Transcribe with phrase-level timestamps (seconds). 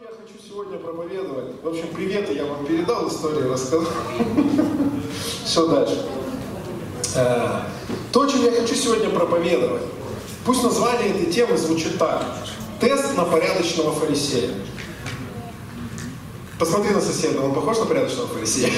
[0.00, 1.62] я хочу сегодня проповедовать.
[1.62, 3.92] В общем, приветы я вам передал, историю рассказал.
[5.44, 6.06] Все дальше.
[7.16, 7.64] Э,
[8.10, 9.82] то, чем я хочу сегодня проповедовать,
[10.46, 12.24] пусть название этой темы звучит так.
[12.80, 14.54] Тест на порядочного фарисея.
[16.58, 18.72] Посмотри на соседа, он похож на порядочного фарисея?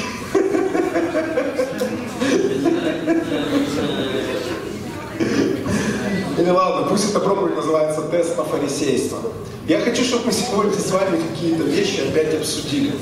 [6.43, 9.21] Или ладно, пусть эта проповедь называется «Тест на фарисейство».
[9.69, 12.95] Я хочу, чтобы мы сегодня с вами какие-то вещи опять обсудили.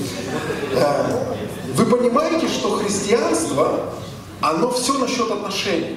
[0.74, 1.34] Э,
[1.74, 3.94] вы понимаете, что христианство,
[4.42, 5.96] оно все насчет отношений.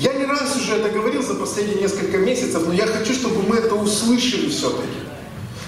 [0.00, 3.56] Я не раз уже это говорил за последние несколько месяцев, но я хочу, чтобы мы
[3.56, 5.07] это услышали все-таки.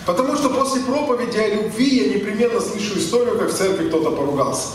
[0.06, 4.68] Потому что после проповеди о любви я непременно слышу историю, как в церкви кто-то поругался.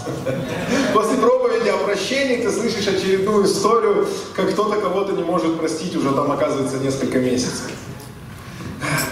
[0.94, 6.12] После проповеди о прощении ты слышишь очередную историю, как кто-то кого-то не может простить уже
[6.12, 7.72] там оказывается несколько месяцев.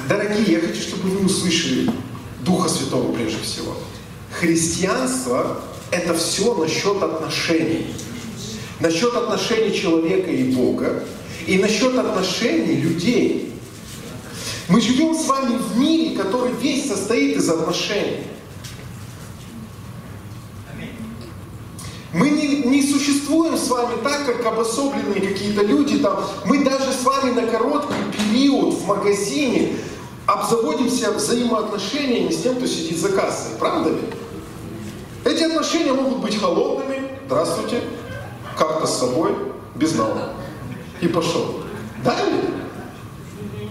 [0.08, 1.90] Дорогие, я хочу, чтобы вы услышали
[2.42, 3.74] Духа Святого прежде всего.
[4.40, 5.62] Христианство–
[5.92, 7.88] это все насчет отношений.
[8.80, 11.04] Насчет отношений человека и Бога,
[11.48, 13.53] и насчет отношений людей.
[14.70, 18.24] Мы живем с вами в мире, который весь состоит из отношений.
[22.14, 25.98] Мы не, не существуем с вами так, как обособленные какие-то люди.
[25.98, 26.24] Там.
[26.46, 29.78] Мы даже с вами на короткий период в магазине
[30.28, 33.58] обзаводимся взаимоотношениями с тем, кто сидит за кассой.
[33.60, 34.02] Правда ли?
[35.26, 37.02] Эти отношения могут быть холодными.
[37.26, 37.82] Здравствуйте.
[38.58, 39.36] Как-то с собой,
[39.76, 40.34] без налога.
[41.02, 41.62] И пошел.
[42.04, 42.42] Да ли?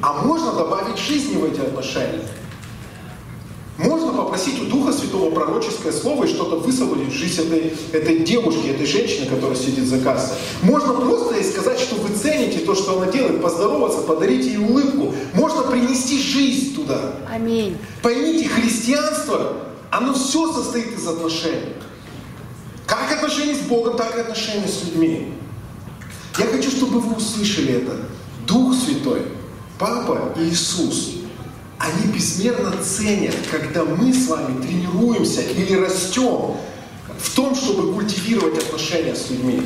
[0.02, 2.26] А можно добавить жизни в эти отношения.
[3.78, 8.66] Можно попросить у Духа Святого пророческое слово и что-то высвободить в жизнь этой, этой девушки,
[8.66, 10.36] этой женщины, которая сидит за кассой.
[10.62, 15.14] Можно просто ей сказать, что вы цените то, что она делает, поздороваться, подарить ей улыбку.
[15.34, 17.14] Можно принести жизнь туда.
[17.32, 17.78] Аминь.
[18.02, 19.56] Поймите, христианство,
[19.90, 21.74] оно все состоит из отношений.
[22.86, 25.32] Как отношения с Богом, так и отношения с людьми.
[26.38, 27.96] Я хочу, чтобы вы услышали это.
[28.46, 29.22] Дух Святой,
[29.78, 31.16] Папа и Иисус–
[31.82, 36.56] они безмерно ценят, когда мы с вами тренируемся или растем
[37.18, 39.62] в том, чтобы культивировать отношения с людьми.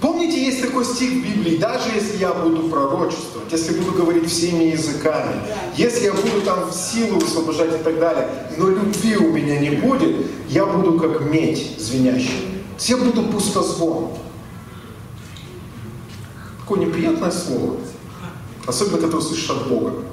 [0.00, 4.64] Помните, есть такой стих в Библии, даже если я буду пророчествовать, если буду говорить всеми
[4.64, 5.42] языками,
[5.76, 9.70] если я буду там в силу высвобождать и так далее, но любви у меня не
[9.70, 12.46] будет, я буду как медь звенящая.
[12.78, 14.12] Я буду пустозвон.
[16.68, 17.78] Такое неприятное слово.
[18.66, 20.04] Особенно, когда услышишь от Бога.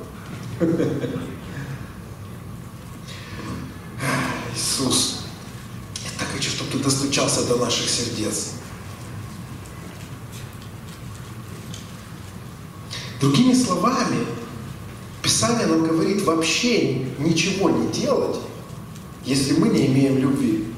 [4.55, 5.25] Иисус,
[6.05, 8.53] я так хочу, чтобы ты достучался до наших сердец.
[13.19, 14.25] Другими словами,
[15.21, 18.37] Писание нам говорит вообще ничего не делать,
[19.25, 20.73] если мы не имеем любви.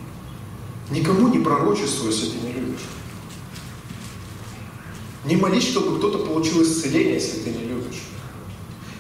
[0.90, 2.97] Никому не пророчествуй, если ты любишь.
[5.28, 8.04] Не молись, чтобы кто-то получил исцеление, если ты не любишь.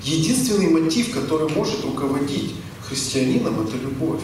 [0.03, 2.55] Единственный мотив, который может руководить
[2.85, 4.21] христианином, это любовь.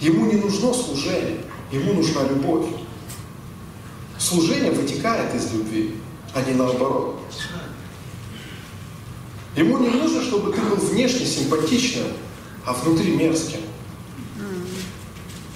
[0.00, 2.66] Ему не нужно служение, ему нужна любовь.
[4.18, 5.94] Служение вытекает из любви,
[6.34, 7.20] а не наоборот.
[9.56, 12.08] Ему не нужно, чтобы ты был внешне симпатичным,
[12.66, 13.60] а внутри мерзким.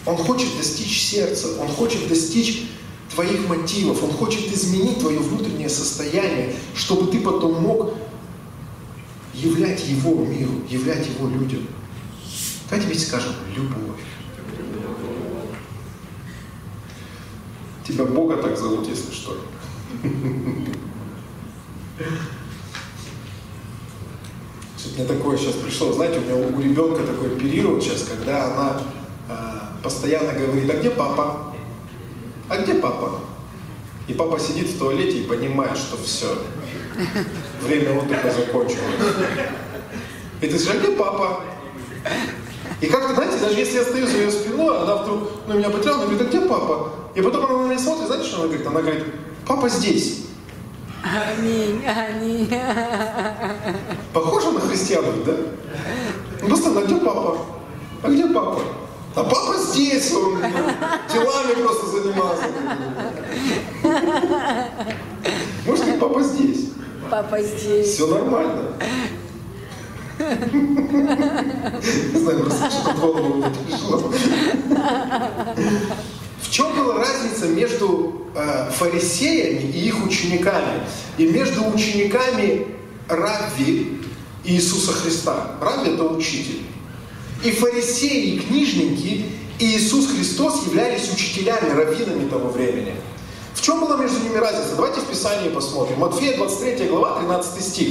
[0.06, 2.66] Он хочет достичь сердца, он хочет достичь
[3.14, 7.94] твоих мотивов, Он хочет изменить твое внутреннее состояние, чтобы ты потом мог
[9.32, 11.66] являть Его миру, являть Его людям.
[12.68, 14.00] Давайте ведь скажем, любовь.
[17.86, 19.38] Тебя Бога так зовут, если что.
[24.96, 28.82] Мне такое сейчас пришло, знаете, у меня у ребенка такой период сейчас, когда она
[29.28, 31.43] э, постоянно говорит, а где папа?
[32.48, 33.20] А где папа?
[34.06, 36.36] И папа сидит в туалете и понимает, что все,
[37.62, 38.80] время отдыха закончилось.
[40.40, 41.40] И ты скажешь, а где папа?
[42.80, 46.02] И как-то, знаете, даже если я стою за ее спиной, она вдруг ну, меня потеряла,
[46.02, 46.92] она говорит, а где папа?
[47.14, 48.66] И потом она на меня смотрит, знаете, что она говорит?
[48.66, 49.04] Она говорит,
[49.46, 50.24] папа здесь.
[51.02, 52.50] Аминь, аминь.
[54.12, 55.32] Похоже на христиан, да?
[56.42, 57.38] Ну, просто, а где папа?
[58.02, 58.60] А где папа?
[59.16, 60.40] А папа здесь, он
[61.12, 62.46] делами просто занимался.
[65.64, 66.70] Может быть, папа здесь?
[67.08, 67.94] Папа здесь.
[67.94, 68.72] Все нормально.
[70.18, 74.12] Не знаю, просто что-то в голову пришло.
[76.40, 80.82] В чем была разница между э, фарисеями и их учениками?
[81.18, 82.66] И между учениками
[83.08, 84.00] Равви
[84.44, 85.52] Иисуса Христа.
[85.60, 86.62] Равви это учитель.
[87.44, 89.26] И фарисеи, и книжники,
[89.58, 92.94] и Иисус Христос являлись учителями, раввинами того времени.
[93.54, 94.76] В чем была между ними разница?
[94.76, 95.98] Давайте в Писании посмотрим.
[95.98, 97.88] Матфея 23 глава, 13 стих.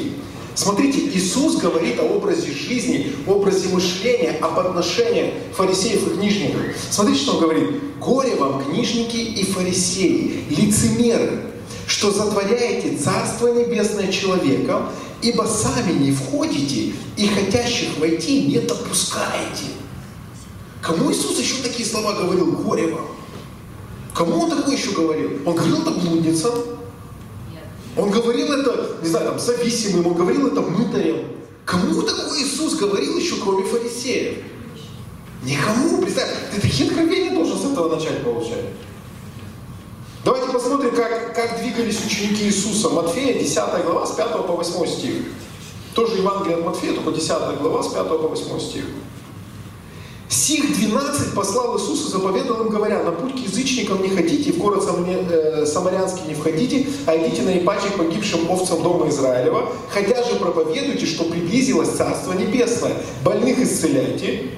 [0.56, 6.62] Смотрите, Иисус говорит о образе жизни, образе мышления, об отношениях фарисеев и книжников.
[6.90, 7.70] Смотрите, что он говорит.
[8.00, 11.42] «Горе вам, книжники и фарисеи, лицемеры,
[11.88, 14.90] что затворяете Царство Небесное человеком,
[15.24, 19.66] ибо сами не входите и хотящих войти не допускаете».
[20.82, 22.52] Кому Иисус еще такие слова говорил?
[22.52, 23.08] «Горе вам».
[24.14, 25.32] Кому он такое еще говорил?
[25.46, 26.54] Он говорил это блудницам,
[27.96, 31.28] он говорил это, не знаю, там, зависимым, он говорил это мытарем.
[31.66, 34.40] Кому такой Иисус говорил еще, кроме фарисеев?
[35.44, 38.66] Никому, представь, ты такие откровения должен с этого начать получать.
[40.96, 42.90] Как, как двигались ученики Иисуса.
[42.90, 45.14] Матфея, 10 глава, с 5 по 8 стих.
[45.96, 47.30] Тоже Евангелие от Матфея, только 10
[47.60, 48.86] глава, с 5 по 8 стих.
[50.30, 54.58] Сих 12 послал Иисус и заповедал им, говоря, на путь к язычникам не ходите, в
[54.58, 60.36] город э, Самарянский не входите, а идите на ипаче погибшим овцам дома Израилева, хотя же
[60.38, 62.94] проповедуйте, что приблизилось Царство Небесное,
[63.24, 64.50] больных исцеляйте,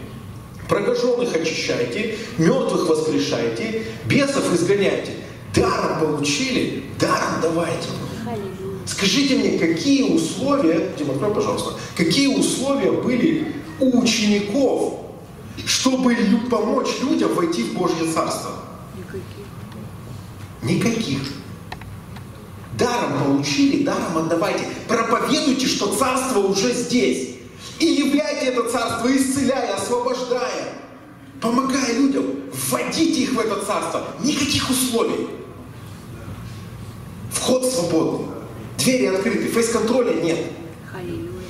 [0.70, 5.12] прокаженных очищайте, мертвых воскрешайте, бесов изгоняйте.
[5.56, 7.88] Даром получили, даром давайте.
[8.86, 15.06] Скажите мне, какие условия, Дима, открой, пожалуйста, какие условия были у учеников
[15.64, 16.16] чтобы
[16.50, 18.52] помочь людям войти в Божье Царство?
[18.98, 19.24] Никаких.
[20.62, 21.20] Никаких.
[22.78, 24.68] Даром получили, даром отдавайте.
[24.88, 27.36] Проповедуйте, что Царство уже здесь.
[27.80, 30.74] И являйте это Царство, исцеляя, освобождая,
[31.40, 32.26] помогая людям.
[32.52, 34.08] Вводите их в это Царство.
[34.24, 35.28] Никаких условий.
[37.36, 38.28] Вход свободный.
[38.78, 40.40] Двери открыты, фейс-контроля нет.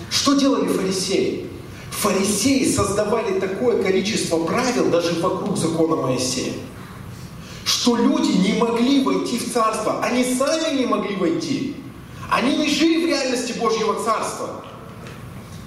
[0.09, 1.47] Что делали фарисеи?
[1.91, 6.53] Фарисеи создавали такое количество правил даже вокруг закона Моисея,
[7.63, 10.03] что люди не могли войти в Царство.
[10.03, 11.75] Они сами не могли войти.
[12.29, 14.63] Они не жили в реальности Божьего Царства.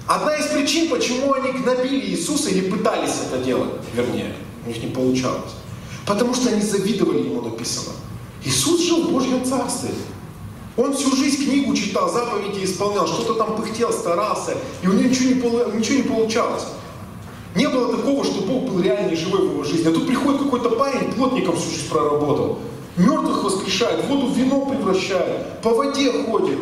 [0.07, 4.35] Одна из причин, почему они гнобили Иисуса или пытались это делать, вернее,
[4.65, 5.53] у них не получалось.
[6.05, 7.93] Потому что они завидовали ему написано.
[8.43, 9.89] Иисус жил в Божьем Царстве.
[10.77, 15.29] Он всю жизнь книгу читал, заповеди исполнял, что-то там пыхтел, старался, и у него ничего
[15.29, 16.63] не, ничего не получалось.
[17.55, 19.89] Не было такого, что Бог был реальный и живой в его жизни.
[19.89, 22.59] А тут приходит какой-то парень, плотником всю жизнь проработал.
[22.95, 26.59] Мертвых воскрешает, воду в вино превращает, по воде ходит.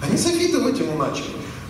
[0.00, 1.26] Они завидовать ему начали.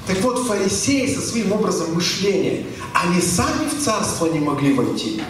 [0.07, 5.23] Так вот, фарисеи со своим образом мышления, они сами в царство не могли войти.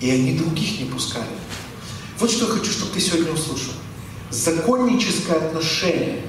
[0.00, 1.24] И они других не пускали.
[2.20, 3.72] Вот что я хочу, чтобы ты сегодня услышал
[4.30, 6.22] законническое отношение.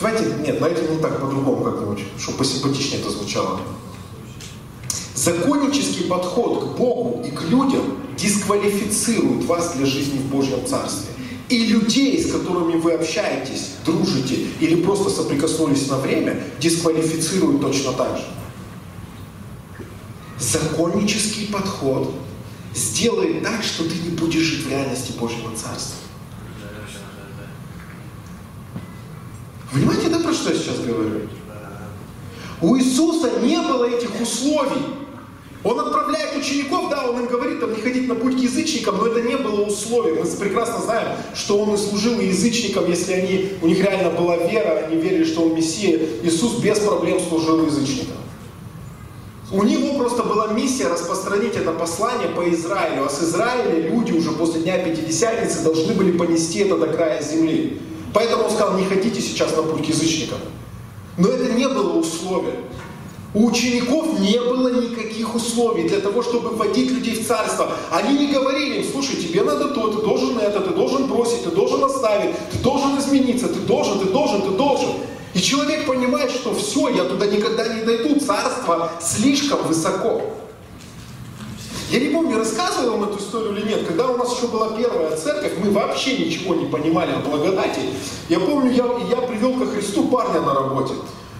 [0.00, 3.60] Давайте, нет, давайте не так, по-другому как-нибудь, чтобы посимпатичнее это звучало.
[5.16, 11.10] Законнический подход к Богу и к людям дисквалифицирует вас для жизни в Божьем Царстве.
[11.48, 18.16] И людей, с которыми вы общаетесь, дружите или просто соприкоснулись на время, дисквалифицирует точно так
[18.18, 18.24] же.
[20.38, 22.14] Законнический подход
[22.74, 25.96] сделает так, что ты не будешь жить в реальности Божьего Царства.
[29.72, 31.28] Понимаете, да, про что я сейчас говорю?
[32.60, 34.82] У Иисуса не было этих условий.
[35.64, 39.08] Он отправляет учеников, да, он им говорит, там, не ходить на путь к язычникам, но
[39.08, 40.24] это не было условием.
[40.24, 44.86] Мы прекрасно знаем, что он и служил язычникам, если они, у них реально была вера,
[44.86, 45.98] они верили, что он Мессия.
[46.22, 48.16] Иисус без проблем служил язычникам.
[49.50, 54.32] У него просто была миссия распространить это послание по Израилю, а с Израиля люди уже
[54.32, 57.80] после Дня Пятидесятницы должны были понести это до края земли.
[58.12, 60.38] Поэтому он сказал, не ходите сейчас на путь к язычникам.
[61.16, 62.56] Но это не было условие.
[63.32, 67.72] У учеников не было никаких условий для того, чтобы вводить людей в царство.
[67.90, 71.50] Они не говорили им, слушай, тебе надо то, ты должен это, ты должен бросить, ты
[71.50, 74.90] должен оставить, ты должен измениться, ты должен, ты должен, ты должен.
[75.38, 80.20] И человек понимает, что все, я туда никогда не дойду, царство слишком высоко.
[81.92, 83.86] Я не помню, рассказывал вам эту историю или нет.
[83.86, 87.78] Когда у нас еще была первая церковь, мы вообще ничего не понимали о благодати.
[88.28, 88.84] Я помню, я,
[89.16, 90.94] я привел ко Христу парня на работе.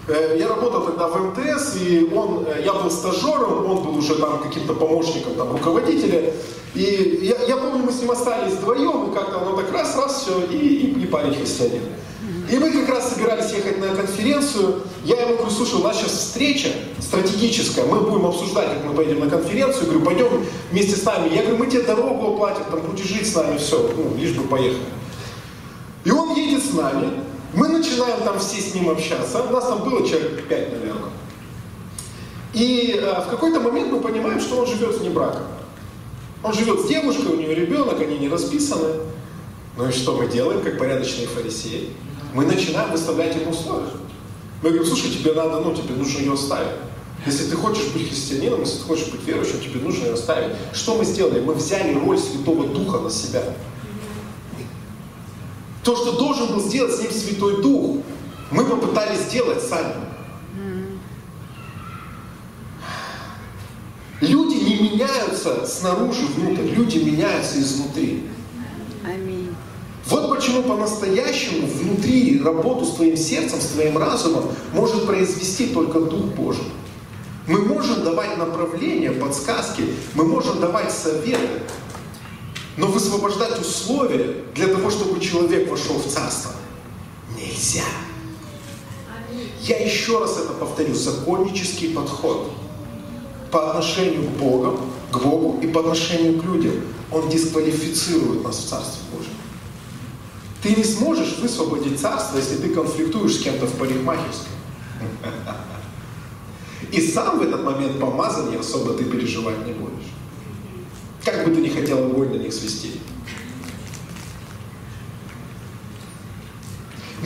[0.06, 4.14] Э, я работал тогда в МТС, и он, э, я был стажером, он был уже
[4.14, 6.34] там каким-то помощником там, руководителя.
[6.76, 10.38] И я, я помню, мы с ним остались вдвоем, и как-то оно так раз-раз все,
[10.52, 11.82] и, и, и парень христианин.
[12.50, 14.82] И мы как раз собирались ехать на конференцию.
[15.04, 19.20] Я ему говорю, слушай, у нас сейчас встреча стратегическая, мы будем обсуждать, как мы поедем
[19.20, 19.82] на конференцию.
[19.82, 21.34] Я говорю, пойдем вместе с нами.
[21.34, 24.44] Я говорю, мы тебе дорогу оплатим, там будешь жить с нами, все, ну, лишь бы
[24.44, 24.80] поехали.
[26.04, 27.10] И он едет с нами,
[27.52, 31.10] мы начинаем там все с ним общаться, у нас там было человек пять, наверное.
[32.54, 35.42] И э, в какой-то момент мы понимаем, что он живет вне брака.
[36.42, 38.94] Он живет с девушкой, у нее ребенок, они не расписаны.
[39.76, 41.90] Ну и что мы делаем, как порядочные фарисеи?
[42.38, 43.90] Мы начинаем выставлять ему условия.
[44.62, 46.70] Мы говорим, слушай, тебе надо, ну, тебе нужно ее оставить.
[47.26, 50.52] Если ты хочешь быть христианином, если ты хочешь быть верующим, тебе нужно ее оставить.
[50.72, 51.40] Что мы сделали?
[51.40, 53.42] Мы взяли роль Святого Духа на себя.
[55.82, 58.04] То, что должен был сделать с ним Святой Дух,
[58.52, 59.94] мы попытались сделать сами.
[64.20, 68.28] Люди не меняются снаружи внутрь, люди меняются изнутри.
[70.08, 76.24] Вот почему по-настоящему внутри работу с твоим сердцем, с твоим разумом может произвести только Дух
[76.34, 76.64] Божий.
[77.46, 79.84] Мы можем давать направления, подсказки,
[80.14, 81.62] мы можем давать советы,
[82.78, 86.52] но высвобождать условия для того, чтобы человек вошел в Царство,
[87.36, 87.84] нельзя.
[89.62, 92.50] Я еще раз это повторю, законнический подход
[93.50, 96.74] по отношению к Богу, к Богу и по отношению к людям,
[97.10, 99.37] он дисквалифицирует нас в Царстве Божьем.
[100.62, 104.52] Ты не сможешь высвободить царство, если ты конфликтуешь с кем-то в парикмахерской.
[106.92, 110.08] И сам в этот момент помазания особо ты переживать не будешь.
[111.24, 113.00] Как бы ты ни хотел огонь на них свести.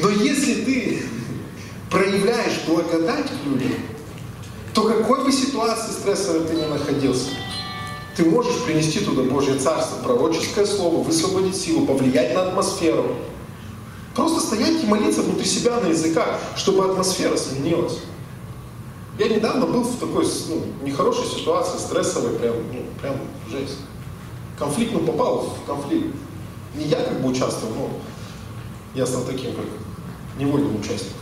[0.01, 1.03] Но если ты
[1.91, 3.73] проявляешь благодать к людям,
[4.75, 7.29] то какой бы ситуации стрессовой ты ни находился,
[8.16, 13.16] ты можешь принести туда Божье Царство, пророческое слово, высвободить силу, повлиять на атмосферу.
[14.14, 18.00] Просто стоять и молиться внутри себя на языках, чтобы атмосфера сменилась.
[19.19, 23.16] Я недавно был в такой ну, нехорошей ситуации, стрессовой, прям, ну, прям
[23.50, 23.78] жесть.
[24.59, 26.14] Конфликт, ну, попал в конфликт.
[26.76, 27.90] Не я как бы участвовал, но
[28.95, 29.64] я стал таким, как
[30.38, 31.22] невольным участником.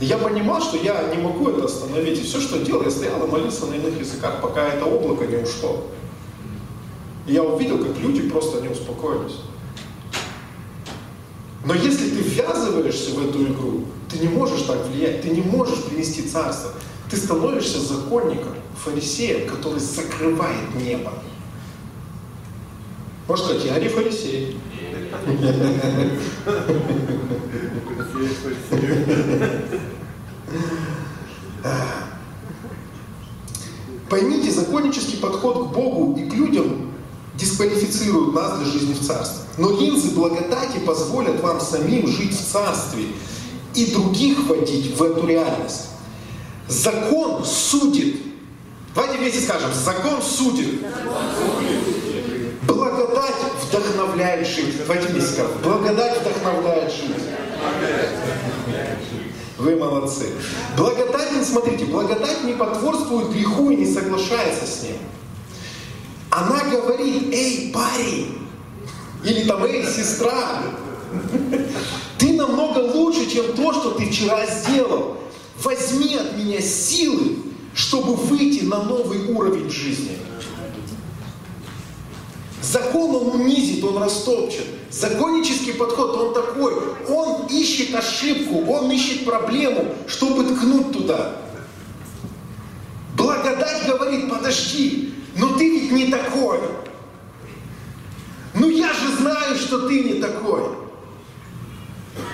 [0.00, 2.18] Я понимал, что я не могу это остановить.
[2.18, 5.36] И все, что делал, я стоял и молился на иных языках, пока это облако не
[5.36, 5.84] ушло.
[7.26, 9.36] И я увидел, как люди просто не успокоились.
[11.64, 15.82] Но если ты ввязываешься в эту игру, ты не можешь так влиять, ты не можешь
[15.84, 16.72] принести царство.
[17.10, 21.12] Ты становишься законником, фарисеем, который закрывает небо.
[23.28, 24.58] Можно сказать, я не фарисей.
[34.08, 36.92] Поймите, законнический подход к Богу и к людям
[37.36, 39.44] дисквалифицирует нас для жизни в Царстве.
[39.58, 43.06] Но линзы благодати позволят вам самим жить в Царстве
[43.74, 45.88] и других вводить в эту реальность.
[46.68, 48.22] Закон судит.
[48.94, 50.80] Давайте вместе скажем, закон судит.
[50.80, 51.93] Благодать
[53.78, 54.74] вдохновляет жить.
[54.84, 57.16] Скажем, благодать вдохновляет жить.
[59.58, 60.30] Вы молодцы.
[60.76, 64.96] Благодать, смотрите, благодать не потворствует греху и не соглашается с ним.
[66.30, 68.38] Она говорит, эй, парень,
[69.24, 70.62] или там, эй, сестра,
[72.18, 75.16] ты намного лучше, чем то, что ты вчера сделал.
[75.62, 77.36] Возьми от меня силы,
[77.74, 80.18] чтобы выйти на новый уровень жизни.
[82.64, 84.64] Закон он унизит, он растопчет.
[84.90, 86.74] Законнический подход, он такой,
[87.08, 91.36] он ищет ошибку, он ищет проблему, чтобы ткнуть туда.
[93.16, 96.58] Благодать говорит, подожди, но ты ведь не такой.
[98.54, 100.62] Ну я же знаю, что ты не такой.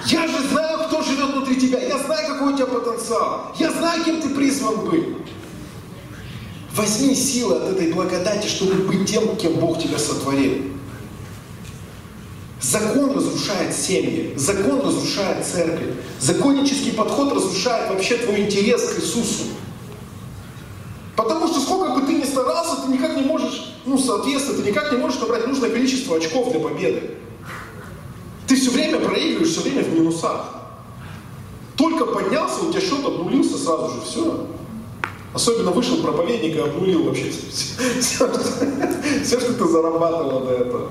[0.07, 1.81] Я же знаю, кто живет внутри тебя.
[1.81, 3.53] Я знаю, какой у тебя потенциал.
[3.59, 5.07] Я знаю, кем ты призван быть.
[6.81, 10.63] Возьми силы от этой благодати, чтобы быть тем, кем Бог тебя сотворил.
[12.59, 15.91] Закон разрушает семьи, закон разрушает церковь.
[16.21, 19.45] Законнический подход разрушает вообще твой интерес к Иисусу.
[21.17, 24.91] Потому что сколько бы ты ни старался, ты никак не можешь, ну, соответствовать, ты никак
[24.91, 27.11] не можешь набрать нужное количество очков для победы.
[28.47, 30.47] Ты все время проигрываешь, все время в минусах.
[31.77, 34.47] Только поднялся, у тебя счет обнулился сразу же, все.
[35.33, 38.29] Особенно вышел проповедник и обнулил вообще все, все,
[39.23, 40.89] все, что ты зарабатывал до этого.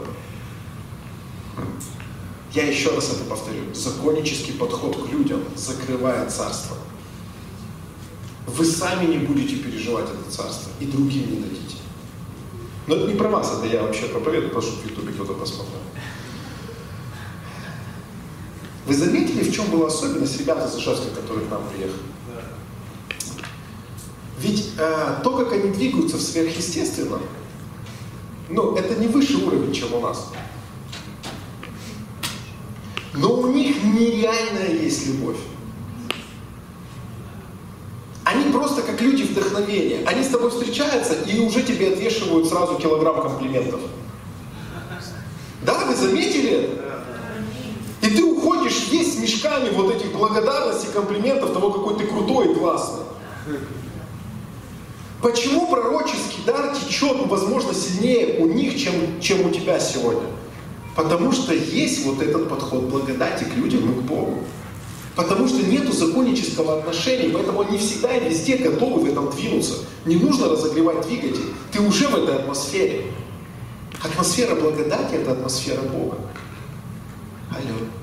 [2.53, 3.73] Я еще раз это повторю.
[3.73, 6.77] Законнический подход к людям закрывает царство.
[8.47, 11.77] Вы сами не будете переживать это царство и другим не дадите.
[12.87, 15.79] Но это не про вас, это я вообще проповедую, прошу в Ютубе кто-то посмотрел.
[18.87, 22.01] Вы заметили, в чем была особенность ребят из Ижевска, которые к нам приехали?
[24.39, 27.21] Ведь э, то, как они двигаются в сверхъестественном,
[28.49, 30.31] ну, это не выше уровень, чем у нас.
[33.19, 35.37] но у них нереальная есть любовь.
[38.23, 40.05] Они просто как люди вдохновения.
[40.05, 43.81] Они с тобой встречаются и уже тебе отвешивают сразу килограмм комплиментов.
[45.63, 46.79] Да, вы заметили?
[48.01, 53.03] И ты уходишь с мешками вот этих благодарностей, комплиментов того, какой ты крутой и классный.
[55.21, 60.27] Почему пророческий дар течет, возможно, сильнее у них, чем, чем у тебя сегодня?
[60.95, 64.43] Потому что есть вот этот подход благодати к людям и к Богу.
[65.15, 69.79] Потому что нету законнического отношения, поэтому они всегда и везде готовы в этом двинуться.
[70.05, 71.53] Не нужно разогревать двигатель.
[71.73, 73.07] Ты уже в этой атмосфере.
[74.01, 76.17] Атмосфера благодати– это атмосфера Бога.
[77.49, 77.98] Алло.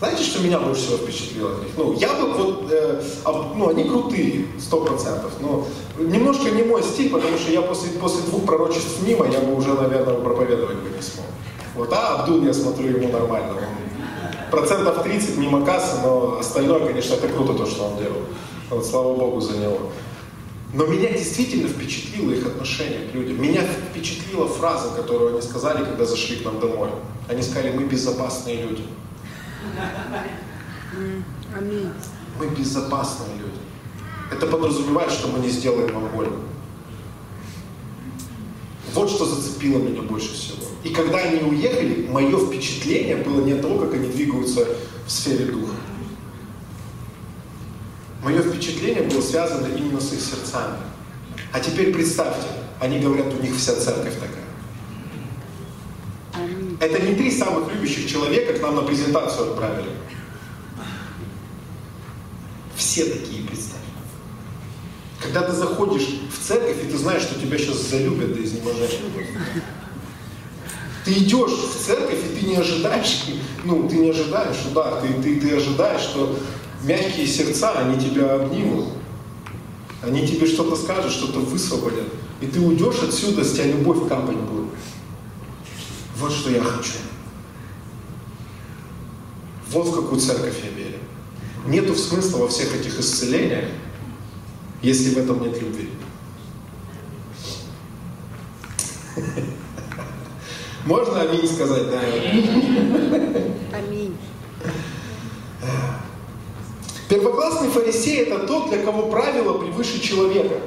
[0.00, 1.72] Знаете, что меня больше всего впечатлило от них?
[1.76, 3.02] Ну, я бы вот, э,
[3.54, 5.66] ну, они крутые, сто процентов, но
[5.98, 9.74] немножко не мой стиль, потому что я после, после двух пророчеств мимо, я бы уже,
[9.74, 11.26] наверное, проповедовать бы не смог.
[11.74, 13.52] Вот, а Абдул, я смотрю, ему нормально.
[13.52, 18.22] Он процентов 30 мимо кассы, но остальное, конечно, это круто то, что он делал.
[18.70, 19.80] Вот, слава Богу за него.
[20.72, 23.42] Но меня действительно впечатлило их отношение к людям.
[23.42, 26.88] Меня впечатлила фраза, которую они сказали, когда зашли к нам домой.
[27.28, 28.84] Они сказали, мы безопасные люди.
[32.38, 33.58] Мы безопасные люди.
[34.30, 36.36] Это подразумевает, что мы не сделаем вам больно.
[38.94, 40.64] Вот что зацепило меня больше всего.
[40.82, 44.66] И когда они уехали, мое впечатление было не от того, как они двигаются
[45.06, 45.74] в сфере духа.
[48.22, 50.78] Мое впечатление было связано именно с их сердцами.
[51.52, 52.46] А теперь представьте,
[52.80, 54.49] они говорят, у них вся церковь такая.
[56.80, 59.90] Это не три самых любящих человека к нам на презентацию отправили.
[62.74, 63.80] Все такие, представь.
[65.20, 68.98] Когда ты заходишь в церковь, и ты знаешь, что тебя сейчас залюбят до изнеможения.
[71.04, 73.26] Ты идешь в церковь, и ты не ожидаешь,
[73.64, 76.38] ну, ты не ожидаешь удар, ты, ты, ты ожидаешь, что
[76.82, 78.86] мягкие сердца, они тебя обнимут.
[80.02, 82.06] Они тебе что-то скажут, что-то высвободят.
[82.40, 84.70] И ты уйдешь отсюда, с тебя любовь капать будет.
[86.20, 86.92] Вот что я хочу.
[89.70, 90.98] Вот в какую церковь я верю.
[91.66, 93.64] Нету смысла во всех этих исцелениях,
[94.82, 95.88] если в этом нет любви.
[100.84, 102.00] Можно аминь сказать, да?
[103.78, 104.16] Аминь.
[107.08, 110.60] Первоклассный фарисей это тот, для кого правило превыше человека.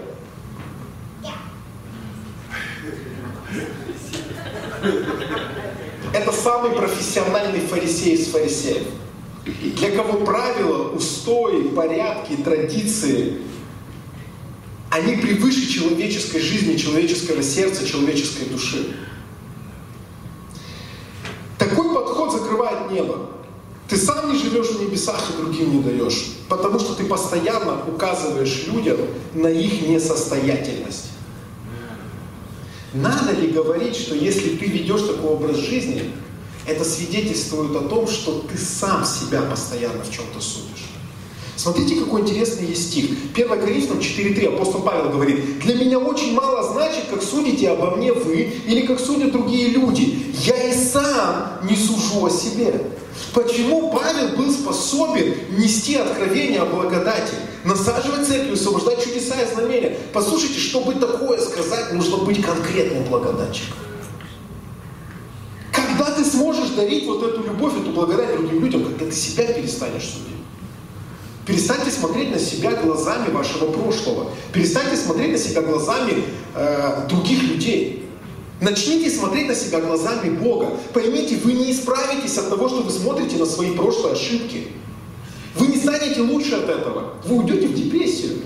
[6.14, 6.32] Это
[6.64, 8.84] самый профессиональный фарисей из фарисеев.
[9.46, 13.40] Для кого правила, устои, порядки, традиции,
[14.90, 18.96] они превыше человеческой жизни, человеческого сердца, человеческой души.
[21.58, 23.30] Такой подход закрывает небо.
[23.90, 28.68] Ты сам не живешь в небесах и другим не даешь, потому что ты постоянно указываешь
[28.68, 28.98] людям
[29.34, 31.10] на их несостоятельность.
[32.94, 36.14] Надо ли говорить, что если ты ведешь такой образ жизни,
[36.66, 40.90] это свидетельствует о том, что ты сам себя постоянно в чем-то судишь.
[41.56, 43.12] Смотрите, какой интересный есть стих.
[43.36, 48.12] 1 Коринфянам 4.3 апостол Павел говорит, «Для меня очень мало значит, как судите обо мне
[48.12, 50.34] вы или как судят другие люди.
[50.44, 52.82] Я и сам не сужу о себе».
[53.34, 59.98] Почему Павел был способен нести откровение о благодати, насаживать церковь, освобождать чудеса и знамения?
[60.12, 63.78] Послушайте, чтобы такое сказать, нужно быть конкретным благодатчиком.
[66.24, 70.38] Ты сможешь дарить вот эту любовь, эту благодать другим людям, когда ты себя перестанешь судить?
[71.46, 74.32] Перестаньте смотреть на себя глазами вашего прошлого.
[74.54, 76.24] Перестаньте смотреть на себя глазами
[76.56, 78.08] э, других людей.
[78.62, 80.78] Начните смотреть на себя глазами Бога.
[80.94, 84.68] Поймите, вы не исправитесь от того, что вы смотрите на свои прошлые ошибки.
[85.56, 87.16] Вы не станете лучше от этого.
[87.26, 88.38] Вы уйдете в депрессию.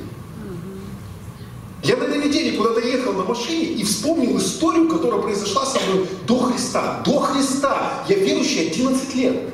[1.88, 6.06] Я на этой неделе куда-то ехал на машине и вспомнил историю, которая произошла со мной
[6.28, 7.02] до Христа.
[7.06, 8.04] До Христа.
[8.10, 9.54] Я верующий 11 лет.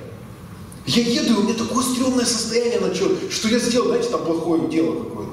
[0.88, 4.68] Я еду, и у меня такое стрёмное состояние начало, что я сделал, знаете, там плохое
[4.68, 5.32] дело какое-то.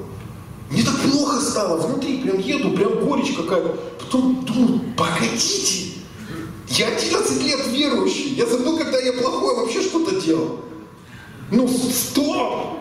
[0.69, 3.75] Мне так плохо стало, внутри прям еду, прям горечь какая-то.
[3.99, 5.95] Потом думаю, погодите,
[6.69, 10.59] я 11 лет верующий, я забыл, когда я плохое вообще что-то делал.
[11.49, 12.80] Ну, стоп!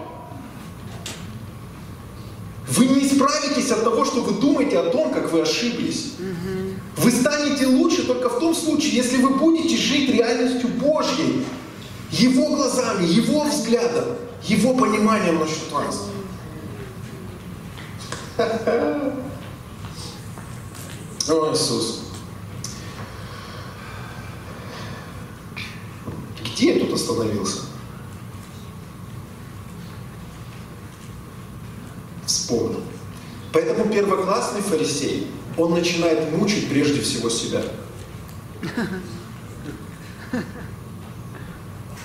[3.31, 6.15] Исправитесь от того, что вы думаете о том, как вы ошиблись.
[6.97, 11.45] Вы станете лучше только в том случае, если вы будете жить реальностью Божьей,
[12.11, 16.09] Его глазами, Его взглядом, Его пониманием насчет вас.
[21.29, 22.01] О, Иисус.
[27.11, 27.63] остановился.
[32.27, 32.83] Вспомнил.
[33.53, 37.63] Поэтому первоклассный фарисей, он начинает мучить прежде всего себя.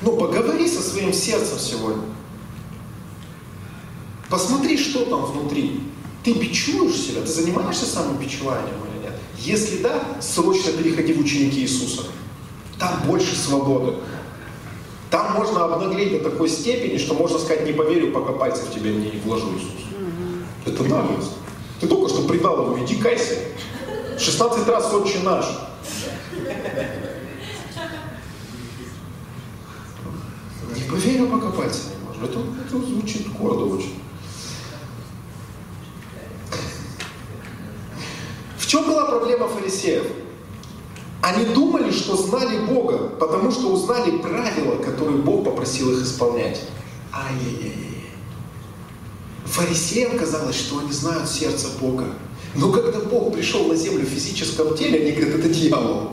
[0.01, 2.03] Ну, поговори со своим сердцем сегодня.
[4.29, 5.81] Посмотри, что там внутри.
[6.23, 7.21] Ты бичуешь себя?
[7.21, 9.13] Ты занимаешься самобичеванием или нет?
[9.37, 12.03] Если да, срочно переходи в ученики Иисуса.
[12.79, 13.97] Там больше свободы.
[15.11, 18.91] Там можно обнаглеть до такой степени, что можно сказать, не поверю, пока пальцы в тебя
[18.91, 19.94] не вложу Иисус.
[20.65, 21.33] Это наглость.
[21.79, 23.35] Ты только что предал его, иди кайся.
[24.17, 25.45] 16 раз отче наш.
[30.75, 32.25] Не поверю, пока пальцы не вложу.
[32.25, 33.99] Это, это звучит гордо очень.
[38.57, 40.05] В чем была проблема фарисеев?
[41.21, 46.61] Они думали, что знали Бога, потому что узнали правила, которые Бог попросил их исполнять.
[47.11, 47.94] Ай-яй-яй.
[49.45, 52.05] Фарисеям казалось, что они знают сердце Бога.
[52.55, 56.11] Но когда Бог пришел на землю в физическом теле, они говорят, это дьявол.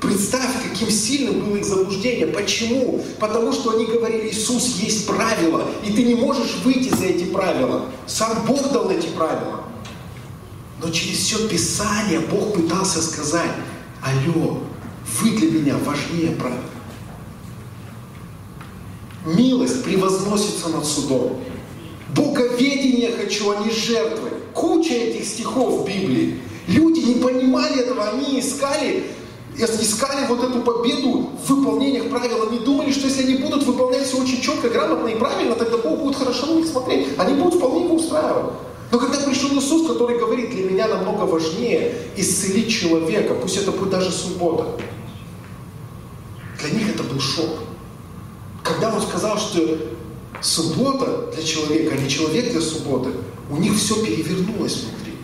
[0.00, 2.28] Представь, каким сильным было их заблуждение.
[2.28, 3.04] Почему?
[3.18, 7.86] Потому что они говорили, Иисус есть правила, и ты не можешь выйти за эти правила.
[8.06, 9.64] Сам Бог дал эти правила.
[10.80, 13.50] Но через все Писание Бог пытался сказать,
[14.00, 14.62] алло,
[15.20, 16.58] вы для меня важнее правил.
[19.26, 21.38] Милость превозносится над судом.
[22.14, 24.30] Боговедение хочу, а не жертвы.
[24.54, 26.40] Куча этих стихов в Библии.
[26.66, 29.04] Люди не понимали этого, они искали,
[29.56, 32.48] искали вот эту победу в выполнениях правил.
[32.48, 35.98] Они думали, что если они будут выполнять все очень четко, грамотно и правильно, тогда Бог
[35.98, 37.08] будет хорошо на них смотреть.
[37.18, 38.52] Они будут вполне его устраивать.
[38.90, 43.90] Но когда пришел Иисус, который говорит, для меня намного важнее исцелить человека, пусть это будет
[43.90, 44.64] даже суббота.
[46.60, 47.67] Для них это был шок.
[48.68, 49.78] Когда он сказал, что
[50.42, 53.10] суббота для человека, а не человек для субботы,
[53.50, 55.14] у них все перевернулось внутри.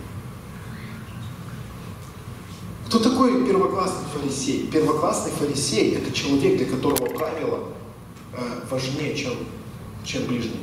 [2.87, 4.67] Кто такой первоклассный фарисей?
[4.69, 7.61] Первоклассный фарисей– это человек, для которого правила
[8.33, 9.35] э, важнее, чем,
[10.05, 10.61] чем ближний.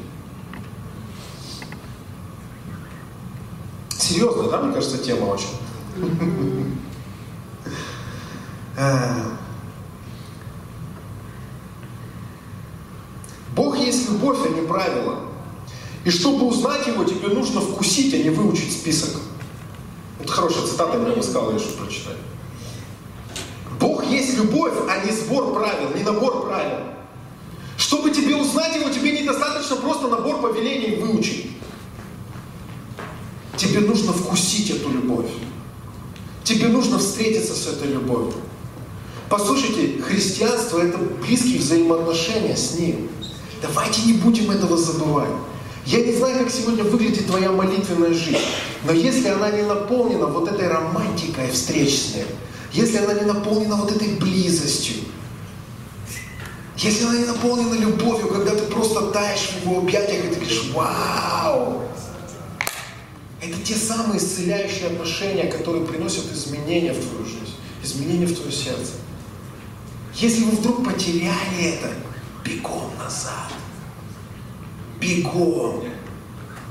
[3.90, 5.50] Серьезная, да, мне кажется, тема очень.
[13.56, 15.20] Бог есть любовь, а не правила.
[16.04, 19.22] И чтобы узнать его, тебе нужно вкусить, а не выучить список.
[20.20, 22.18] Вот хорошая цитата мне не сказала, я что прочитаю.
[23.80, 26.86] Бог есть любовь, а не сбор правил, не набор правил.
[27.78, 31.52] Чтобы тебе узнать его, тебе недостаточно просто набор повелений выучить.
[33.58, 35.30] Тебе нужно вкусить эту любовь.
[36.44, 38.34] Тебе нужно встретиться с этой любовью.
[39.30, 43.10] Послушайте, христианство– это близкие взаимоотношения с Ним.
[43.62, 45.30] Давайте не будем этого забывать.
[45.86, 48.38] Я не знаю, как сегодня выглядит твоя молитвенная жизнь,
[48.84, 52.16] но если она не наполнена вот этой романтикой встреч
[52.74, 54.96] если она не наполнена вот этой близостью,
[56.78, 60.72] если она не наполнена любовью, когда ты просто таешь в его объятиях и ты говоришь,
[60.74, 61.82] вау,
[63.42, 68.94] это те самые исцеляющие отношения, которые приносят изменения в твою жизнь, изменения в твое сердце.
[70.16, 71.90] Если вы вдруг потеряли это,
[72.44, 73.52] бегом назад.
[75.00, 75.84] Бегом.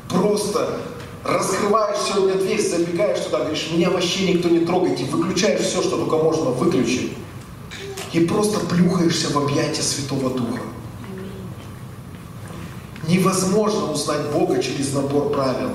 [0.09, 0.81] Просто
[1.25, 5.99] раскрываешь сегодня дверь, забегаешь туда, говоришь, меня вообще никто не трогает, и выключаешь все, что
[5.99, 7.13] только можно выключить.
[8.13, 10.63] И просто плюхаешься в объятия Святого Духа.
[13.07, 15.71] Невозможно узнать Бога через набор правил.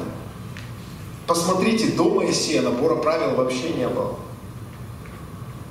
[1.27, 4.15] Посмотрите, до Моисея набора правил вообще не было.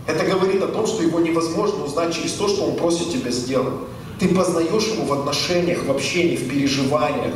[0.07, 3.75] Это говорит о том, что его невозможно узнать через то, что он просит тебя сделать.
[4.19, 7.35] Ты познаешь его в отношениях, в общении, в переживаниях.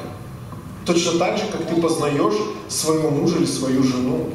[0.86, 2.34] Точно так же, как ты познаешь
[2.68, 4.30] своего мужа или свою жену.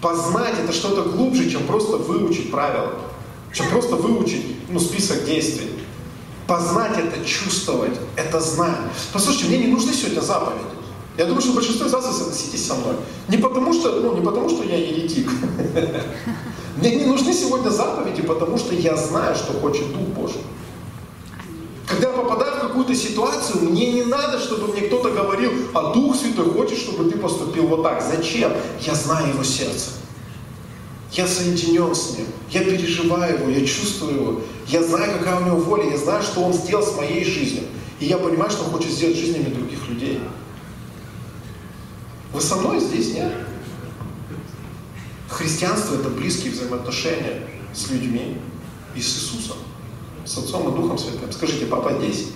[0.00, 2.92] Познать это что-то глубже, чем просто выучить правила,
[3.52, 5.70] чем просто выучить ну, список действий.
[6.46, 8.76] Познать это, чувствовать, это знать.
[9.12, 10.64] Послушайте, мне не нужны сегодня заповеди.
[11.16, 12.96] Я думаю, что большинство из вас согласитесь со мной.
[13.28, 15.30] Не потому что, ну, не потому, что я еретик.
[16.76, 20.40] Мне не нужны сегодня заповеди, потому что я знаю, что хочет Дух Божий.
[21.86, 26.16] Когда я попадаю в какую-то ситуацию, мне не надо, чтобы мне кто-то говорил, а Дух
[26.16, 28.02] Святой хочет, чтобы ты поступил вот так.
[28.02, 28.52] Зачем?
[28.80, 29.90] Я знаю его сердце.
[31.12, 32.26] Я соединен с ним.
[32.50, 34.40] Я переживаю его, я чувствую его.
[34.66, 35.90] Я знаю, какая у него воля.
[35.90, 37.64] Я знаю, что он сделал с моей жизнью.
[38.00, 40.20] И я понимаю, что он хочет сделать жизнями других людей.
[42.32, 43.32] Вы со мной здесь, нет?
[45.34, 47.42] Христианство– это близкие взаимоотношения
[47.72, 48.38] с людьми.
[48.94, 49.56] И с Иисусом,
[50.24, 51.32] с Отцом и Духом Святым.
[51.32, 52.28] Скажите, папа здесь.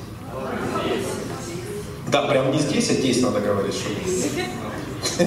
[2.09, 3.89] Да, прям не здесь, а здесь надо говорить, что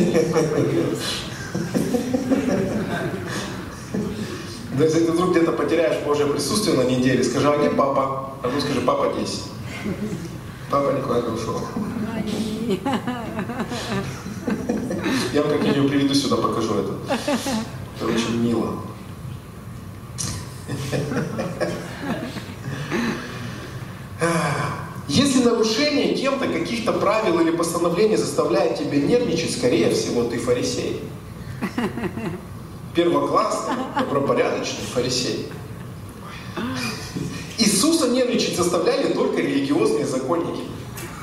[4.77, 8.33] Да если ты вдруг где-то потеряешь Божье присутствие на неделе, скажи, а где папа?
[8.43, 9.43] А ну скажи, папа здесь.
[10.69, 11.61] Папа никуда не ушел.
[15.33, 16.93] Я вам как-нибудь приведу сюда, покажу это.
[17.07, 18.79] Это очень мило.
[25.07, 31.01] Если нарушение кем-то каких-то правил или постановлений заставляет тебя нервничать, скорее всего, ты фарисей.
[32.93, 35.47] Первоклассный, добропорядочный фарисей.
[37.57, 40.63] Иисуса нервничать заставляли только религиозные законники.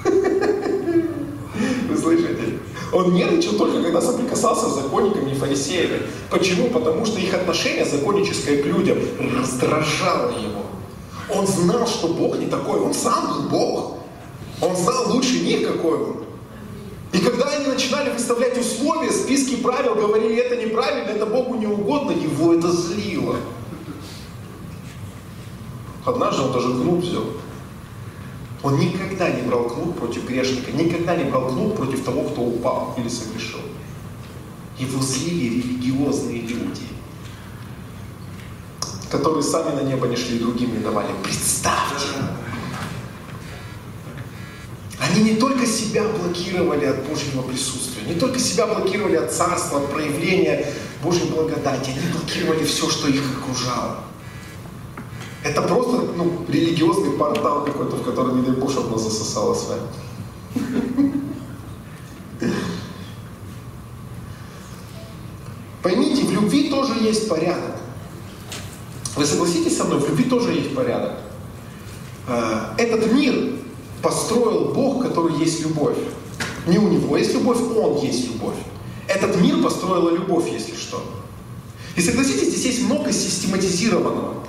[0.04, 2.58] Вы слышите?
[2.92, 6.02] Он нервничал только, когда соприкасался с законниками и фарисеями.
[6.30, 6.68] Почему?
[6.68, 8.98] Потому что их отношение законническое к людям
[9.36, 10.62] раздражало его.
[11.34, 12.80] Он знал, что Бог не такой.
[12.80, 13.94] Он сам был Бог.
[14.62, 16.16] Он знал лучше них, какой он.
[17.12, 22.10] И когда они начинали выставлять условия, списки правил, говорили, это неправильно, это Богу не угодно,
[22.10, 23.36] его это злило.
[26.04, 27.24] Однажды он даже кнут взял.
[28.62, 32.94] Он никогда не брал кнут против грешника, никогда не брал кнут против того, кто упал
[32.98, 33.60] или согрешил.
[34.78, 36.82] Его злили религиозные люди,
[39.10, 41.08] которые сами на небо не шли, другим не давали.
[41.22, 42.06] Представьте!
[45.00, 49.90] Они не только себя блокировали от Божьего присутствия, не только себя блокировали от царства, от
[49.92, 50.66] проявления
[51.02, 54.07] Божьей благодати, они блокировали все, что их окружало.
[55.48, 59.66] Это просто ну, религиозный портал какой-то, в который, не дай Бог, чтобы нас засосало с
[59.66, 59.80] вами.
[65.82, 67.76] Поймите, в любви тоже есть порядок.
[69.16, 71.14] Вы согласитесь со мной, в любви тоже есть порядок.
[72.26, 73.54] А, этот мир
[74.02, 75.96] построил Бог, который есть любовь.
[76.66, 78.56] Не у него есть любовь, он есть любовь.
[79.06, 81.02] Этот мир построила любовь, если что.
[81.96, 84.47] И согласитесь, здесь есть много систематизированного.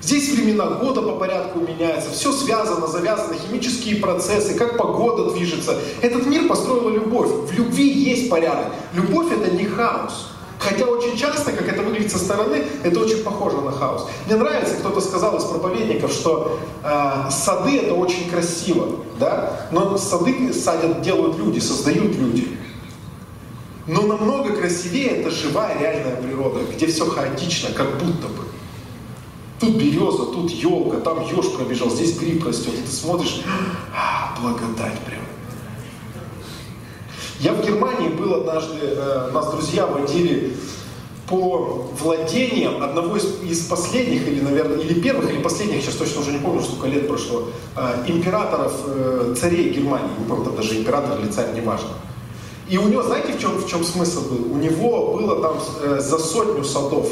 [0.00, 5.76] Здесь времена года по порядку меняются, все связано, завязано, химические процессы, как погода движется.
[6.00, 7.28] Этот мир построила любовь.
[7.50, 8.66] В любви есть порядок.
[8.94, 10.28] Любовь это не хаос.
[10.58, 14.08] Хотя очень часто, как это выглядит со стороны, это очень похоже на хаос.
[14.26, 19.68] Мне нравится, кто-то сказал из проповедников, что э, сады это очень красиво, да?
[19.70, 22.48] но сады садят, делают люди, создают люди.
[23.86, 28.47] Но намного красивее это живая реальная природа, где все хаотично, как будто бы.
[29.60, 32.74] Тут береза, тут елка, там еж пробежал, здесь гриб растет.
[32.74, 33.42] И ты смотришь,
[33.94, 35.20] а, благодать прям.
[37.40, 40.56] Я в Германии был однажды, э, нас друзья водили
[41.28, 46.32] по владениям одного из, из последних, или, наверное, или первых, или последних, сейчас точно уже
[46.32, 50.08] не помню, сколько лет прошло, э, императоров, э, царей Германии.
[50.18, 51.90] Не помню, там даже император или царь, неважно.
[52.68, 54.52] И у него, знаете, в чем, в чем смысл был?
[54.52, 57.08] У него было там э, за сотню садов.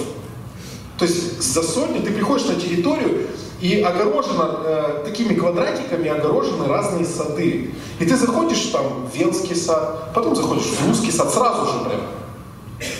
[0.99, 3.29] То есть за сотню ты приходишь на территорию,
[3.61, 7.71] и огорожено э, такими квадратиками огорожены разные сады.
[7.99, 12.01] И ты заходишь там в Венский сад, потом заходишь в русский сад, сразу же прям.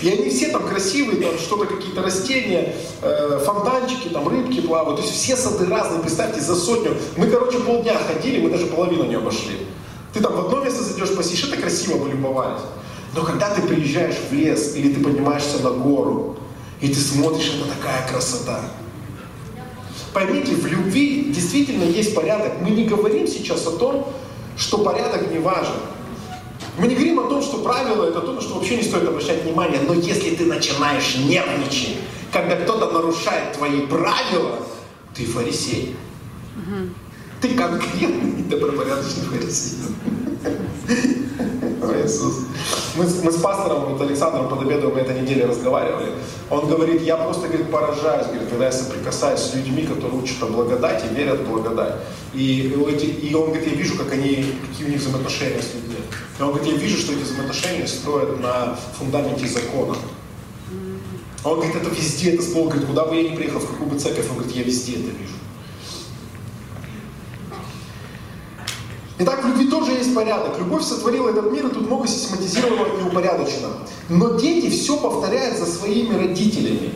[0.01, 4.99] И они все там красивые, там что-то, какие-то растения, э, фонтанчики, там рыбки плавают.
[4.99, 6.97] То есть все сады разные, представьте, за сотню.
[7.15, 9.67] Мы, короче, полдня ходили, мы даже половину не обошли.
[10.13, 12.61] Ты там в одно место зайдешь, посидишь, это красиво, мы любовались.
[13.13, 16.36] Но когда ты приезжаешь в лес, или ты поднимаешься на гору,
[16.81, 18.61] и ты смотришь, это такая красота.
[20.13, 22.53] Поймите, в любви действительно есть порядок.
[22.61, 24.13] Мы не говорим сейчас о том,
[24.57, 25.75] что порядок не важен.
[26.77, 29.43] Мы не говорим о том, что правило это то, на что вообще не стоит обращать
[29.43, 29.79] внимание.
[29.87, 31.97] Но если ты начинаешь нервничать,
[32.31, 34.59] когда кто-то нарушает твои правила,
[35.15, 35.95] ты фарисей.
[36.55, 36.89] Угу.
[37.41, 39.77] Ты конкретный добропорядочный фарисей.
[42.07, 42.35] Иисус.
[42.95, 46.13] Мы, мы с пастором вот Александром под обедом в этой неделе разговаривали.
[46.49, 50.47] Он говорит, я просто говорит, поражаюсь, говорит, когда я соприкасаюсь с людьми, которые учат о
[50.47, 51.95] благодати, верят в благодать.
[52.33, 55.97] И, и он говорит, я вижу, как они, какие у них взаимоотношения с людьми.
[56.39, 59.95] И он говорит, я вижу, что эти взаимоотношения строят на фундаменте закона.
[61.43, 63.99] Он говорит, это везде, это слово, говорит, куда бы я ни приехал, в какую бы
[63.99, 65.33] церковь, он говорит, я везде это вижу.
[69.19, 70.57] Итак, в любви тоже есть порядок.
[70.59, 73.69] Любовь сотворила этот мир, и тут много систематизировано и упорядочено.
[74.09, 76.93] Но дети все повторяют за своими родителями.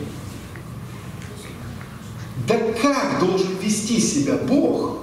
[2.46, 4.98] Да как должен вести себя Бог,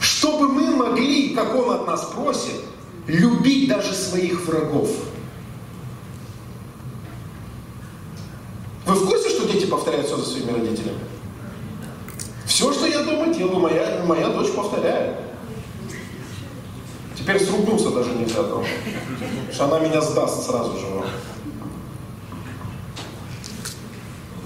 [0.00, 2.60] чтобы мы могли, как Он от нас просит,
[3.06, 4.90] любить даже своих врагов?
[8.86, 10.98] Вы в курсе, что дети повторяют все за своими родителями?
[12.44, 15.29] Все, что я дома делаю, моя, моя дочь повторяет.
[17.20, 18.64] Теперь срубнуться даже нельзя дома.
[18.64, 20.86] Потому что она меня сдаст сразу же.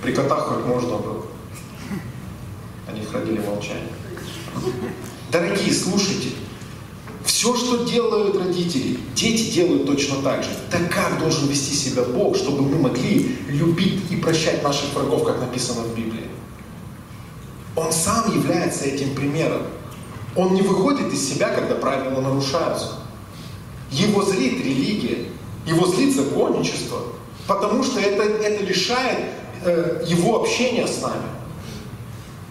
[0.03, 1.25] При котах как можно было.
[2.89, 3.93] Они хранили молчание.
[5.31, 6.31] Дорогие, слушайте.
[7.25, 10.51] Все, что делают родители, дети делают точно так же.
[10.71, 15.41] Так как должен вести себя Бог, чтобы мы могли любить и прощать наших врагов, как
[15.41, 16.29] написано в Библии?
[17.77, 19.63] Он сам является этим примером.
[20.37, 22.99] Он не выходит из себя, когда правила нарушаются.
[23.91, 25.29] Его злит религия,
[25.67, 26.99] его злит законничество,
[27.47, 29.27] потому что это, это лишает
[29.65, 31.29] э, его общения с нами.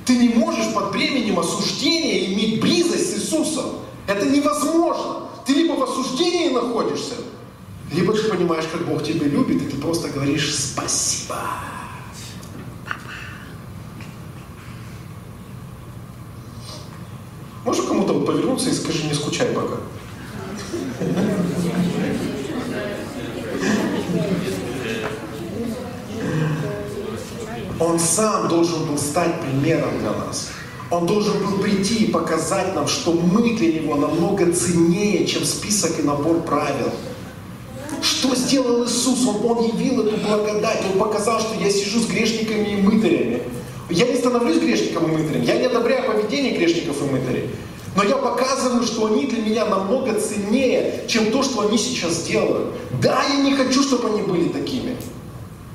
[0.05, 3.79] Ты не можешь под бременем осуждения иметь близость с Иисусом.
[4.07, 5.27] Это невозможно.
[5.45, 7.15] Ты либо в осуждении находишься,
[7.91, 11.37] либо ты понимаешь, как Бог тебя любит, и ты просто говоришь «спасибо».
[17.65, 19.77] Можешь кому-то повернуться и скажи, не скучай пока.
[27.79, 30.49] Он сам должен был стать примером для нас.
[30.91, 35.99] Он должен был прийти и показать нам, что мы для Него намного ценнее, чем список
[35.99, 36.91] и набор правил.
[38.01, 39.25] Что сделал Иисус?
[39.25, 40.83] Он, он явил эту благодать.
[40.91, 43.41] Он показал, что я сижу с грешниками и мытарями.
[43.89, 45.43] Я не становлюсь грешником и мытарем.
[45.43, 47.49] Я не одобряю поведение грешников и мытарей.
[47.95, 52.73] Но я показываю, что они для меня намного ценнее, чем то, что они сейчас делают.
[53.01, 54.95] Да, я не хочу, чтобы они были такими.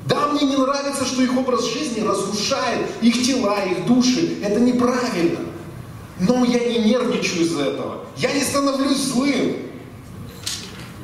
[0.06, 4.38] Да, мне не нравится, что их образ жизни разрушает их тела, их души.
[4.42, 5.40] Это неправильно.
[6.20, 7.98] Но я не нервничаю из-за этого.
[8.16, 9.56] Я не становлюсь злым.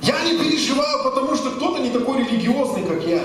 [0.02, 3.22] Я не переживаю, потому что кто-то не такой религиозный, как я.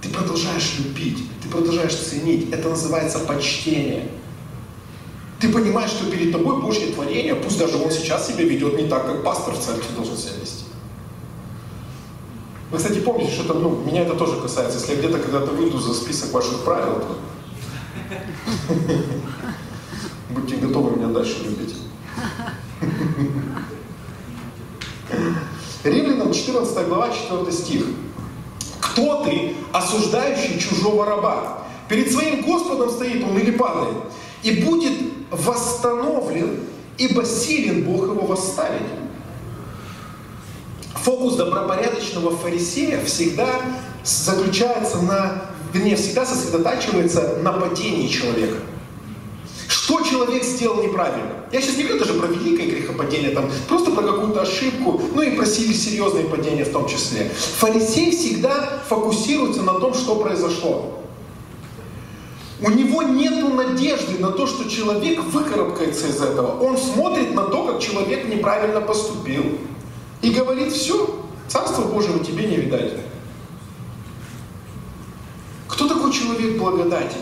[0.00, 2.52] Ты продолжаешь любить, ты продолжаешь ценить.
[2.52, 4.08] Это называется почтение.
[5.40, 9.06] Ты понимаешь, что перед тобой Божье творение, пусть даже он сейчас себя ведет не так,
[9.06, 10.64] как пастор в церкви должен себя вести.
[12.70, 14.78] Вы, кстати, помните, что там, ну, меня это тоже касается.
[14.78, 17.18] Если я где-то когда-то выйду за список ваших правил, то
[20.30, 21.74] будьте готовы меня дальше любить.
[25.84, 27.84] Римлянам 14 глава, 4 стих.
[28.80, 31.58] Кто ты, осуждающий чужого раба?
[31.88, 33.96] Перед своим Господом стоит он или падает,
[34.42, 34.92] и будет
[35.30, 36.60] восстановлен,
[36.98, 38.82] ибо силен Бог его восставить.
[40.94, 43.48] Фокус добропорядочного фарисея всегда
[44.04, 48.58] заключается на, вернее, всегда сосредотачивается на падении человека.
[49.88, 51.30] Что человек сделал неправильно?
[51.50, 55.30] Я сейчас не говорю даже про великое грехопадение, там, просто про какую-то ошибку, ну и
[55.30, 57.30] про серьезные падения в том числе.
[57.56, 61.00] Фарисей всегда фокусируется на том, что произошло.
[62.60, 66.62] У него нет надежды на то, что человек выкарабкается из этого.
[66.62, 69.42] Он смотрит на то, как человек неправильно поступил.
[70.20, 72.92] И говорит, все, Царство Божьего тебе не видать.
[75.66, 77.16] Кто такой человек благодати?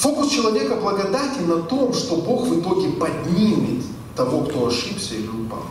[0.00, 3.84] Фокус человека благодати на том, что Бог в итоге поднимет
[4.16, 5.66] того, кто ошибся или упал.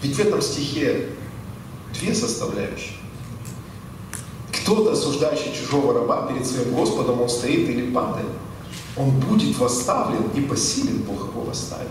[0.00, 1.10] Ведь в этом стихе
[1.92, 2.96] две составляющие.
[4.50, 8.30] Кто-то, осуждающий чужого раба перед своим Господом, он стоит или падает.
[8.96, 11.88] Он будет восставлен, и посилен Бог его восставит.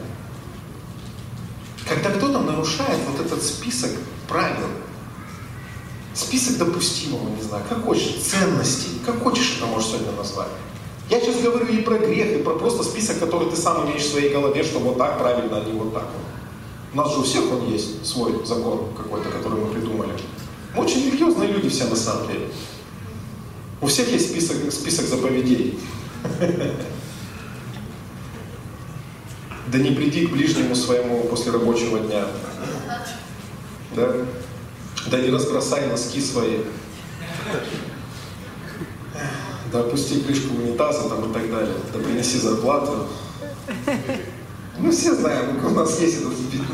[1.88, 3.92] Когда кто-то нарушает вот этот список
[4.28, 4.68] правил,
[6.14, 10.50] список допустимого, не знаю, как хочешь, ценностей, как хочешь это можешь сегодня назвать.
[11.10, 14.12] Я сейчас говорю и про грех, и про просто список, который ты сам имеешь в
[14.12, 16.08] своей голове, что вот так правильно, а не вот так.
[16.94, 20.12] У нас же у всех он есть, свой закон какой-то, который мы придумали.
[20.76, 22.48] Мы очень религиозные люди все на самом деле.
[23.82, 25.80] У всех есть список, список заповедей.
[29.68, 32.26] Да не приди к ближнему своему после рабочего дня.
[33.96, 34.14] Да?
[35.08, 36.60] Да не разбросай носки свои.
[39.72, 41.76] Да опусти крышку унитаза там и так далее.
[41.94, 43.08] Да принеси зарплату.
[44.78, 46.68] Мы все знаем, у нас есть этот список.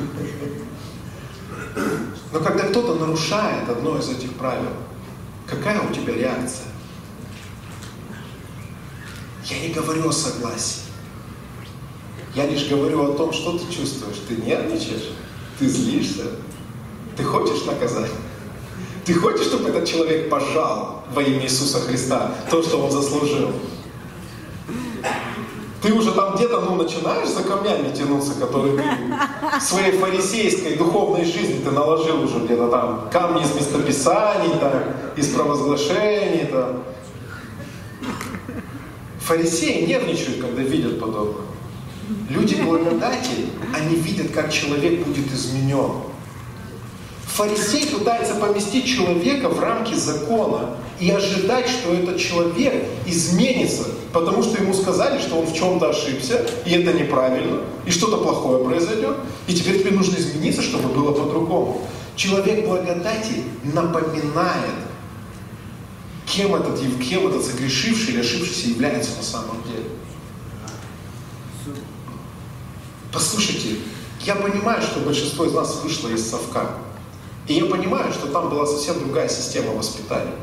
[2.33, 4.71] Но когда кто-то нарушает одно из этих правил,
[5.45, 6.67] какая у тебя реакция?
[9.45, 10.81] Я не говорю о согласии.
[12.35, 14.17] Я лишь говорю о том, что ты чувствуешь.
[14.27, 15.13] Ты нервничаешь,
[15.57, 16.25] ты злишься,
[17.17, 18.11] ты хочешь наказать.
[19.05, 23.51] Ты хочешь, чтобы этот человек пожал во имя Иисуса Христа то, что он заслужил?
[25.81, 28.83] Ты уже там где-то ну, начинаешь за камнями тянуться, которые ты
[29.61, 34.73] своей фарисейской духовной жизни ты наложил уже где-то там камни из местописаний, там,
[35.15, 36.47] из провозглашений.
[36.51, 36.83] Там.
[39.21, 41.45] Фарисеи нервничают, когда видят подобное.
[42.29, 46.06] Люди благодати, они видят, как человек будет изменен.
[47.27, 54.61] Фарисей пытается поместить человека в рамки закона и ожидать, что этот человек изменится, потому что
[54.61, 59.53] ему сказали, что он в чем-то ошибся, и это неправильно, и что-то плохое произойдет, и
[59.53, 61.81] теперь тебе нужно измениться, чтобы было по-другому.
[62.15, 64.73] Человек благодати напоминает,
[66.25, 69.89] кем этот, кем этот согрешивший или ошибшийся является на самом деле.
[73.13, 73.77] Послушайте,
[74.25, 76.77] я понимаю, что большинство из нас вышло из совка.
[77.47, 80.33] И я понимаю, что там была совсем другая система воспитания.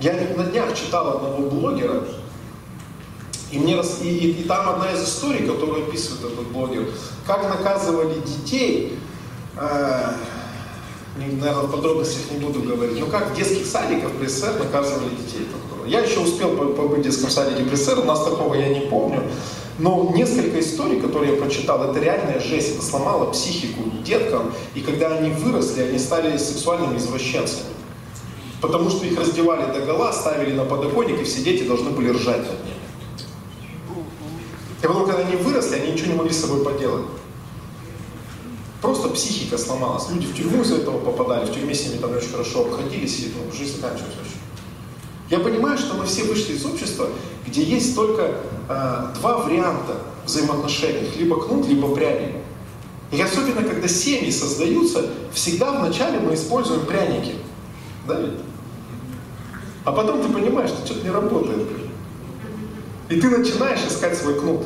[0.00, 2.04] Я на днях читал одного блогера,
[3.52, 6.86] и, мне, и, и, и там одна из историй, которую описывает этот блогер,
[7.26, 8.98] как наказывали детей,
[9.56, 10.14] э,
[11.16, 15.46] наверное, в подробностях не буду говорить, но как в детских садиках при СССР наказывали детей.
[15.86, 19.22] Я еще успел побыть в детском садике при СССР, у нас такого я не помню.
[19.78, 25.08] Но несколько историй, которые я прочитал, это реальная жесть, это сломало психику деткам, и когда
[25.16, 27.70] они выросли, они стали сексуальными извращенцами.
[28.60, 32.38] Потому что их раздевали до гола, ставили на подоконник, и все дети должны были ржать
[32.38, 32.76] над ними.
[34.82, 37.06] И потом, когда они выросли, они ничего не могли с собой поделать.
[38.82, 40.10] Просто психика сломалась.
[40.10, 43.32] Люди в тюрьму из-за этого попадали, в тюрьме с ними там очень хорошо обходились, и
[43.34, 44.41] ну, жизнь заканчивалась очень.
[45.32, 47.08] Я понимаю, что мы все вышли из общества,
[47.46, 48.34] где есть только
[48.68, 52.36] э, два варианта взаимоотношений, либо кнут, либо пряник.
[53.10, 57.36] И особенно, когда семьи создаются, всегда вначале мы используем пряники.
[58.06, 58.40] Да ведь?
[59.86, 61.66] А потом ты понимаешь, что что-то не работает.
[63.08, 64.64] И ты начинаешь искать свой кнут.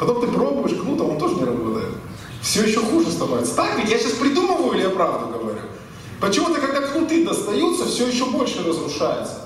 [0.00, 1.94] Потом ты пробуешь кнут, а он тоже не работает.
[2.42, 3.54] Все еще хуже становится.
[3.54, 5.60] Так ведь я сейчас придумываю или я правду говорю?
[6.20, 9.42] Почему-то, когда кнуты достаются, все еще больше разрушается.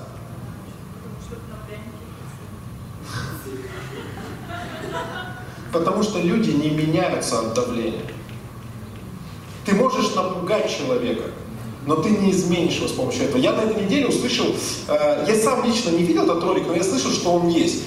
[5.71, 8.05] Потому что люди не меняются от давления.
[9.65, 11.29] Ты можешь напугать человека,
[11.85, 13.37] но ты не изменишь его с помощью этого.
[13.37, 14.47] Я на этой неделе услышал,
[14.87, 17.83] э, я сам лично не видел этот ролик, но я слышал, что он есть.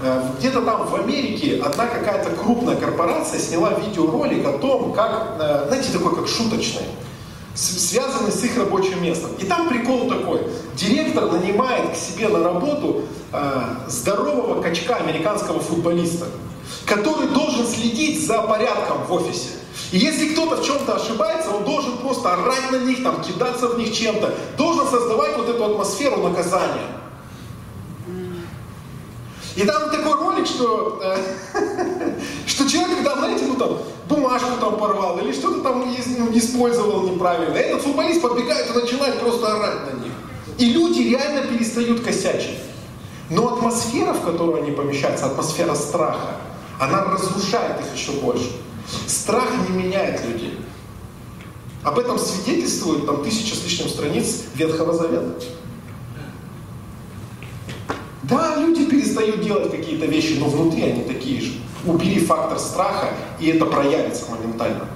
[0.00, 5.64] Э, где-то там в Америке одна какая-то крупная корпорация сняла видеоролик о том, как, э,
[5.68, 6.84] знаете, такой как шуточный,
[7.54, 9.30] связанный с их рабочим местом.
[9.38, 10.42] И там прикол такой.
[10.76, 13.02] Директор нанимает к себе на работу
[13.32, 16.26] э, здорового качка американского футболиста,
[16.86, 19.50] который должен следить за порядком в офисе.
[19.92, 23.78] И если кто-то в чем-то ошибается, он должен просто орать на них, там, кидаться в
[23.78, 27.03] них чем-то, должен создавать вот эту атмосферу наказания.
[29.56, 31.16] И там такой ролик, что, э,
[32.46, 33.78] что человек, когда, знаете, ну там,
[34.08, 39.46] бумажку там порвал или что-то там ну, использовал неправильно, этот футболист подбегает и начинает просто
[39.46, 40.12] орать на них.
[40.58, 42.58] И люди реально перестают косячить.
[43.30, 46.36] Но атмосфера, в которую они помещаются, атмосфера страха,
[46.80, 48.50] она разрушает их еще больше.
[49.06, 50.58] Страх не меняет людей.
[51.82, 55.34] Об этом свидетельствует там тысяча с лишним страниц Ветхого Завета.
[58.28, 61.52] Да, люди перестают делать какие-то вещи, но внутри они такие же.
[61.84, 64.86] Убери фактор страха, и это проявится моментально.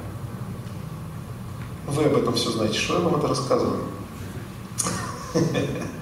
[1.87, 2.79] Вы об этом все знаете.
[2.79, 3.81] Что я вам это рассказываю?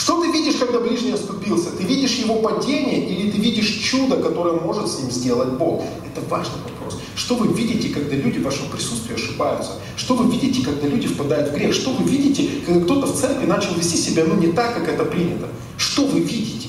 [0.00, 1.72] Что ты видишь, когда ближний оступился?
[1.72, 5.82] Ты видишь его падение или ты видишь чудо, которое может с ним сделать Бог?
[6.06, 6.98] Это важный вопрос.
[7.14, 9.72] Что вы видите, когда люди в вашем присутствии ошибаются?
[9.98, 11.74] Что вы видите, когда люди впадают в грех?
[11.74, 15.04] Что вы видите, когда кто-то в церкви начал вести себя ну, не так, как это
[15.04, 15.48] принято?
[15.76, 16.68] Что вы видите?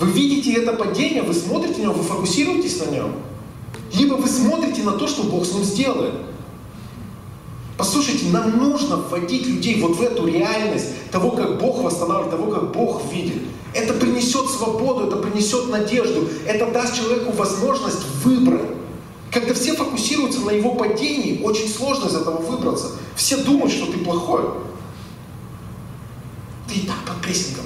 [0.00, 3.12] Вы видите это падение, вы смотрите на него, вы фокусируетесь на нем.
[3.94, 6.14] Либо вы смотрите на то, что Бог с ним сделает.
[7.76, 12.72] Послушайте, нам нужно вводить людей вот в эту реальность того, как Бог восстанавливает, того, как
[12.72, 13.42] Бог видит.
[13.74, 18.66] Это принесет свободу, это принесет надежду, это даст человеку возможность выбрать.
[19.30, 22.88] Когда все фокусируются на его падении, очень сложно из этого выбраться.
[23.16, 24.42] Все думают, что ты плохой.
[26.68, 27.64] Ты и так под прессингом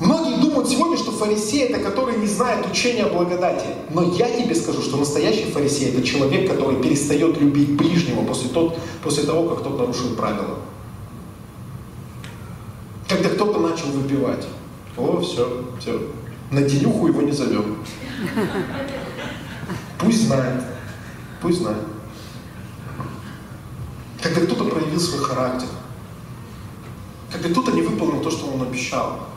[0.00, 3.66] Многие думают сегодня, что фарисей это который не знает учения о благодати.
[3.90, 8.78] Но я тебе скажу, что настоящий фарисей это человек, который перестает любить ближнего после, тот,
[9.02, 10.58] после того, как тот нарушил правила.
[13.08, 14.46] Когда кто-то начал выпивать.
[14.96, 16.00] О, все, все.
[16.50, 17.76] На денюху его не зовем.
[19.98, 20.62] Пусть знает.
[21.40, 21.84] Пусть знает.
[24.22, 25.68] Когда кто-то проявил свой характер.
[27.30, 29.33] Когда кто-то не выполнил то, что он обещал.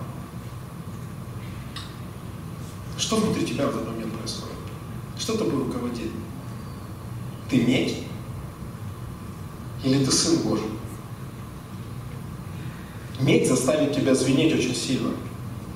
[2.97, 4.55] Что внутри тебя в этот момент происходит?
[5.17, 6.11] Что тобой руководит?
[7.49, 8.03] Ты медь?
[9.83, 10.65] Или ты Сын Божий?
[13.19, 15.11] Медь заставит тебя звенеть очень сильно.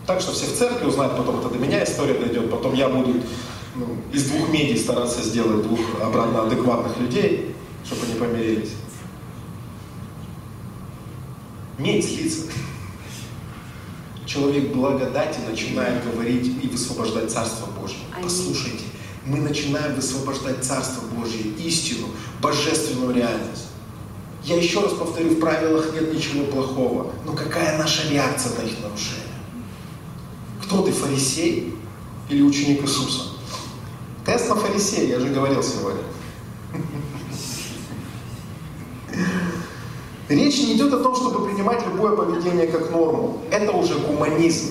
[0.05, 3.21] Так что все в церкви узнают, потом это до меня история дойдет, потом я буду
[3.75, 7.55] ну, из двух медий стараться сделать двух обратно адекватных людей,
[7.85, 8.71] чтобы они помирились.
[11.77, 12.51] Медь злится.
[14.31, 17.97] Человек благодати начинает говорить и высвобождать Царство Божье.
[18.23, 18.85] Послушайте,
[19.25, 22.07] мы начинаем высвобождать Царство Божье, истину,
[22.41, 23.67] божественную реальность.
[24.45, 27.11] Я еще раз повторю, в правилах нет ничего плохого.
[27.25, 29.35] Но какая наша реакция на их нарушение?
[30.63, 31.75] Кто ты, фарисей
[32.29, 33.31] или ученик Иисуса?
[34.25, 36.03] Тест на фарисея, я же говорил сегодня.
[40.31, 43.41] Речь не идет о том, чтобы принимать любое поведение как норму.
[43.51, 44.69] Это уже гуманизм.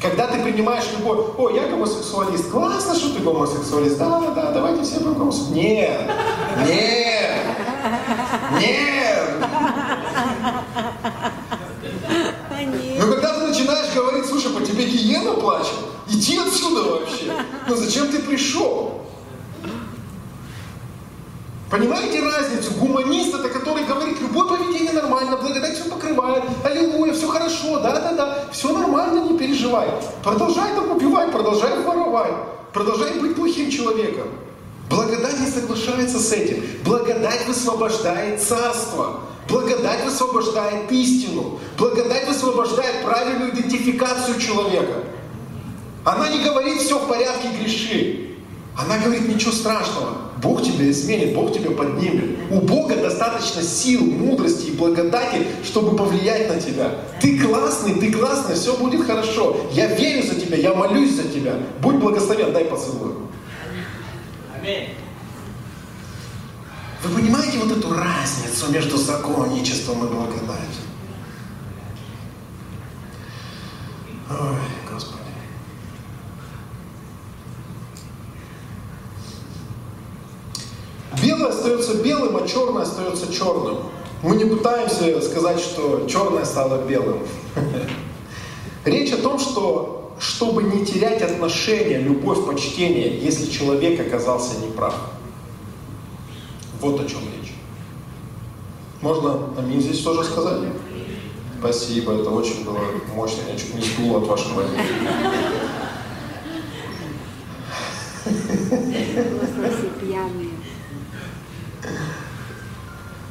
[0.00, 4.98] Когда ты принимаешь любой, о, я гомосексуалист, классно, что ты гомосексуалист, да, да, давайте все
[4.98, 5.62] будем гомосексуалисты.
[5.62, 6.10] Нет,
[6.66, 7.30] нет,
[8.58, 9.28] нет.
[12.98, 15.74] Но когда ты начинаешь говорить, слушай, по тебе гиена плачет,
[16.08, 17.32] иди отсюда вообще.
[17.68, 19.02] Ну зачем ты пришел?
[21.72, 22.70] Понимаете разницу?
[22.72, 28.76] Гуманист это который говорит, любое поведение нормально, благодать все покрывает, аллилуйя, все хорошо, да-да-да, все
[28.76, 29.88] нормально, не переживай.
[30.22, 32.34] Продолжай там убивать, продолжай воровать,
[32.74, 34.26] продолжай быть плохим человеком.
[34.90, 36.62] Благодать не соглашается с этим.
[36.84, 39.20] Благодать высвобождает царство.
[39.48, 41.58] Благодать высвобождает истину.
[41.78, 45.04] Благодать высвобождает правильную идентификацию человека.
[46.04, 48.32] Она не говорит все в порядке, греши.
[48.76, 52.36] Она говорит, ничего страшного, Бог тебя изменит, Бог тебя поднимет.
[52.50, 56.96] У Бога достаточно сил, мудрости и благодати, чтобы повлиять на тебя.
[57.20, 59.56] Ты классный, ты классный, все будет хорошо.
[59.72, 61.54] Я верю за тебя, я молюсь за тебя.
[61.80, 63.12] Будь благословен, дай поцелуй.
[64.60, 64.88] Аминь.
[67.04, 70.82] Вы понимаете вот эту разницу между законничеством и благодатью?
[74.28, 74.56] Ой,
[81.20, 83.78] Белое остается белым, а черное остается черным.
[84.22, 87.18] Мы не пытаемся сказать, что черное стало белым.
[88.84, 94.94] Речь о том, что чтобы не терять отношения, любовь, почтение, если человек оказался неправ.
[96.80, 97.52] Вот о чем речь.
[99.00, 100.60] Можно аминь здесь тоже сказать?
[101.58, 102.78] Спасибо, это очень было
[103.14, 104.62] мощно, я чуть не сдул от вашего
[110.00, 110.50] пьяные.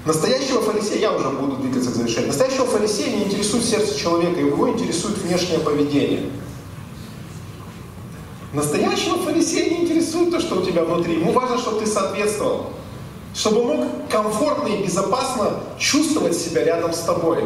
[0.05, 4.67] Настоящего фарисея, я уже буду двигаться к завершению, настоящего фарисея не интересует сердце человека, его
[4.69, 6.31] интересует внешнее поведение.
[8.53, 11.19] Настоящего фарисея не интересует то, что у тебя внутри.
[11.19, 12.71] Ему важно, чтобы ты соответствовал.
[13.33, 17.43] Чтобы мог комфортно и безопасно чувствовать себя рядом с тобой.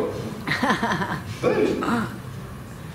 [1.42, 2.08] Да?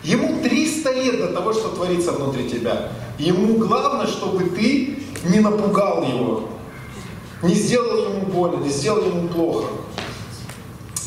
[0.03, 2.89] Ему 300 лет до того, что творится внутри тебя.
[3.19, 6.49] Ему главное, чтобы ты не напугал его
[7.43, 9.67] не сделал ему больно, не сделал ему плохо.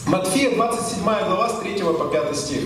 [0.06, 2.62] Матфея 27 глава с 3 по 5 стих.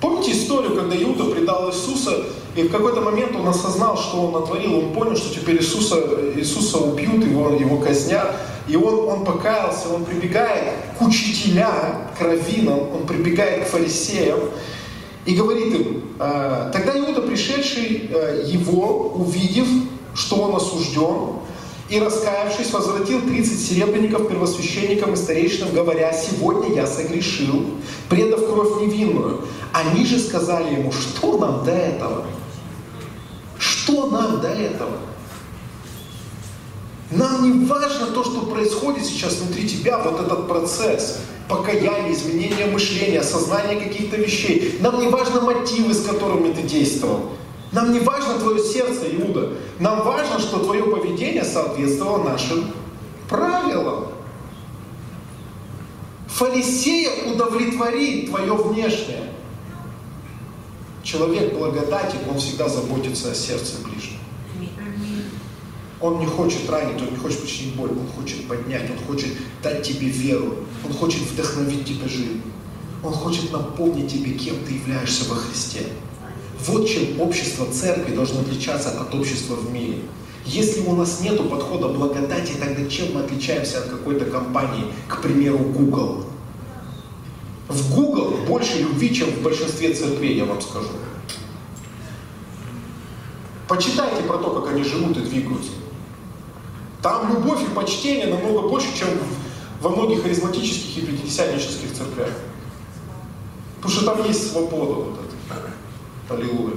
[0.00, 4.78] Помните историю, когда Иуда предал Иисуса, и в какой-то момент он осознал, что он натворил,
[4.78, 5.96] он понял, что теперь Иисуса,
[6.36, 8.36] Иисуса убьют, его, его казнят,
[8.68, 14.38] и он, он покаялся, он прибегает к учителям, к раввинам, он прибегает к фарисеям,
[15.24, 19.66] и говорит им, «Э, тогда Иуда, пришедший э, его, увидев,
[20.14, 21.40] что он осужден,
[21.88, 27.64] и, раскаявшись, возвратил 30 серебряников первосвященникам и старейшинам, говоря, «Сегодня я согрешил,
[28.08, 29.42] предав кровь невинную».
[29.72, 32.24] Они же сказали ему, что нам до этого?
[33.58, 34.98] Что нам до этого?
[37.10, 43.20] Нам не важно то, что происходит сейчас внутри тебя, вот этот процесс покаяния, изменения мышления,
[43.20, 44.78] осознания каких-то вещей.
[44.80, 47.32] Нам не важно мотивы, с которыми ты действовал.
[47.76, 49.52] Нам не важно твое сердце, Иуда.
[49.80, 52.70] Нам важно, что твое поведение соответствовало нашим
[53.28, 54.06] правилам.
[56.26, 59.30] Фарисея удовлетворит твое внешнее.
[61.02, 64.20] Человек благодати, он всегда заботится о сердце ближнего.
[66.00, 69.82] Он не хочет ранить, он не хочет причинить боль, он хочет поднять, он хочет дать
[69.82, 72.40] тебе веру, он хочет вдохновить тебя жизнь.
[73.04, 75.86] Он хочет напомнить тебе, кем ты являешься во Христе.
[76.60, 79.98] Вот чем общество церкви должно отличаться от общества в мире.
[80.44, 85.58] Если у нас нет подхода благодати, тогда чем мы отличаемся от какой-то компании, к примеру,
[85.58, 86.24] Google?
[87.68, 90.88] В Google больше любви, чем в большинстве церквей, я вам скажу.
[93.68, 95.72] Почитайте про то, как они живут и двигаются.
[97.02, 99.08] Там любовь и почтение намного больше, чем
[99.80, 102.30] во многих харизматических и пятидесятнических церквях.
[103.76, 105.26] Потому что там есть свобода вот эта.
[106.28, 106.74] Аллилуйя.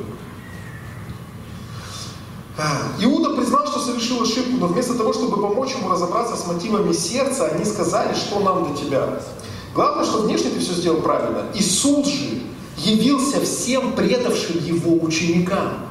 [2.57, 6.91] А, Иуда признал, что совершил ошибку, но вместо того, чтобы помочь ему разобраться с мотивами
[6.91, 9.21] сердца, они сказали, что нам до тебя.
[9.73, 11.45] Главное, что внешне ты все сделал правильно.
[11.53, 12.41] Иисус же
[12.77, 15.85] явился всем предавшим его ученикам.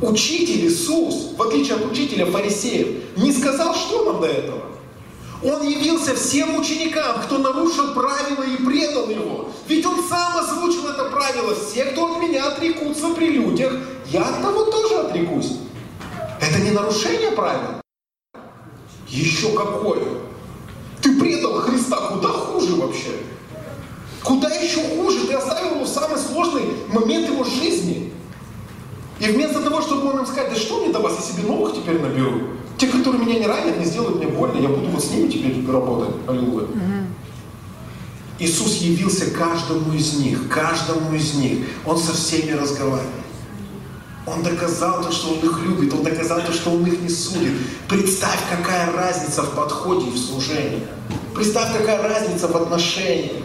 [0.00, 4.62] Учитель Иисус, в отличие от учителя фарисеев, не сказал, что нам до этого.
[5.44, 9.48] Он явился всем ученикам, кто нарушил правила и предал его.
[9.66, 11.54] Ведь он сам озвучил это правило.
[11.54, 13.72] Все, кто от меня отрекутся при людях,
[14.06, 15.56] я от того тоже отрекусь.
[16.40, 17.80] Это не нарушение правил?
[19.08, 20.04] Еще какое?
[21.02, 23.10] Ты предал Христа куда хуже вообще.
[24.22, 25.26] Куда еще хуже?
[25.26, 28.12] Ты оставил его в самый сложный момент его жизни.
[29.18, 31.74] И вместо того, чтобы он им сказать, да что мне до вас, я себе новых
[31.74, 32.40] теперь наберу.
[32.82, 35.64] Те, которые меня не ранят, не сделают мне больно, я буду вот с ними теперь
[35.70, 36.16] работать.
[36.26, 36.66] Аллилуйя.
[38.40, 41.58] Иисус явился каждому из них, каждому из них.
[41.86, 43.06] Он со всеми разговаривал.
[44.26, 47.52] Он доказал то, что Он их любит, Он доказал то, что Он их не судит.
[47.88, 50.84] Представь, какая разница в подходе и в служении.
[51.36, 53.44] Представь, какая разница в отношениях.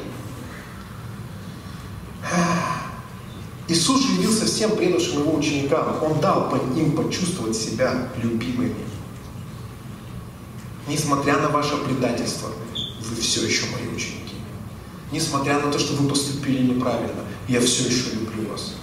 [3.67, 5.95] Иисус же явился всем предавшим Его ученикам.
[6.01, 8.73] Он дал им почувствовать себя любимыми.
[10.87, 12.49] Несмотря на ваше предательство,
[13.01, 14.35] вы все еще мои ученики.
[15.11, 18.75] Несмотря на то, что вы поступили неправильно, я все еще люблю вас.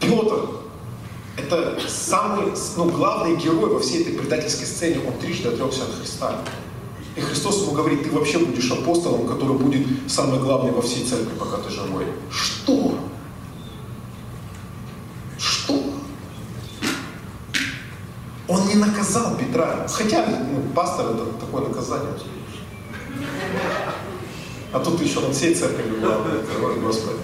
[0.00, 0.48] Петр–
[1.36, 5.00] это самый ну, главный герой во всей этой предательской сцене.
[5.06, 6.42] Он трижды отрекся от Христа.
[7.16, 11.34] И Христос ему говорит, ты вообще будешь апостолом, который будет самый главный во всей церкви,
[11.38, 12.04] пока ты живой.
[12.30, 12.98] Что?
[18.76, 19.86] Он не наказал Петра.
[19.88, 22.12] Хотя ну, пастор это такое наказание.
[24.72, 26.42] А тут еще над всей церковью главное,
[26.82, 27.18] Господи.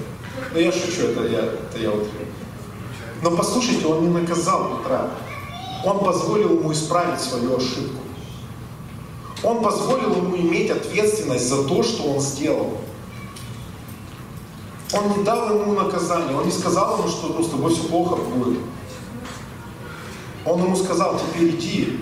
[0.53, 2.09] Ну я шучу, это я, это я вот.
[3.23, 5.11] Но послушайте, он не наказал Петра.
[5.85, 8.01] Он позволил ему исправить свою ошибку.
[9.43, 12.79] Он позволил ему иметь ответственность за то, что он сделал.
[14.95, 18.17] Он не дал ему наказание, он не сказал ему, что ну, с тобой все плохо
[18.17, 18.61] будет.
[20.45, 22.01] Он ему сказал, теперь иди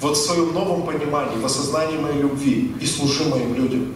[0.00, 3.94] вот в своем новом понимании, в осознании моей любви и служи моим людям.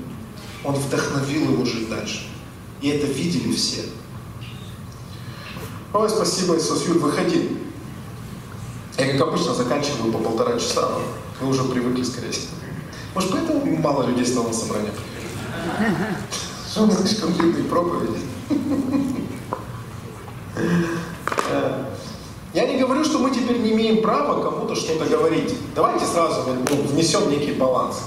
[0.65, 2.27] Он вдохновил его жить дальше.
[2.81, 3.85] И это видели все.
[5.93, 7.57] Ой, спасибо, Иисус Юр, выходи.
[8.97, 10.89] Я, как обычно, заканчиваю по полтора часа,
[11.41, 12.53] вы уже привыкли, скорее всего.
[13.15, 14.93] Может, поэтому мало людей стало на собрание
[16.71, 18.21] Что мы слишком длинные проповеди.
[22.53, 25.55] Я не говорю, что мы теперь не имеем права кому-то что-то говорить.
[25.75, 28.03] Давайте сразу ну, внесем некий баланс.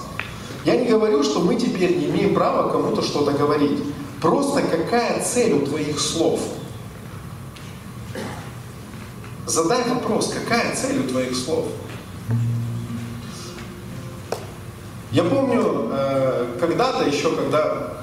[0.65, 3.79] Я не говорю, что мы теперь не имеем права кому-то что-то говорить.
[4.21, 6.41] Просто какая цель у твоих слов?
[9.45, 11.65] Задай вопрос, какая цель у твоих слов?
[15.11, 17.93] Я помню, э, когда-то еще, когда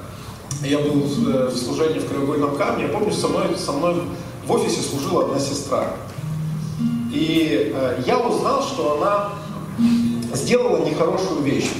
[0.63, 4.03] я был э, в служении в Краеугольном камне, я помню, со мной, со мной
[4.45, 5.93] в офисе служила одна сестра.
[7.11, 9.29] И э, я узнал, что она
[10.33, 11.71] сделала нехорошую вещь.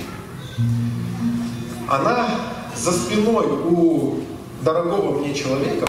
[1.87, 2.27] Она
[2.75, 4.15] за спиной у
[4.61, 5.87] дорогого мне человека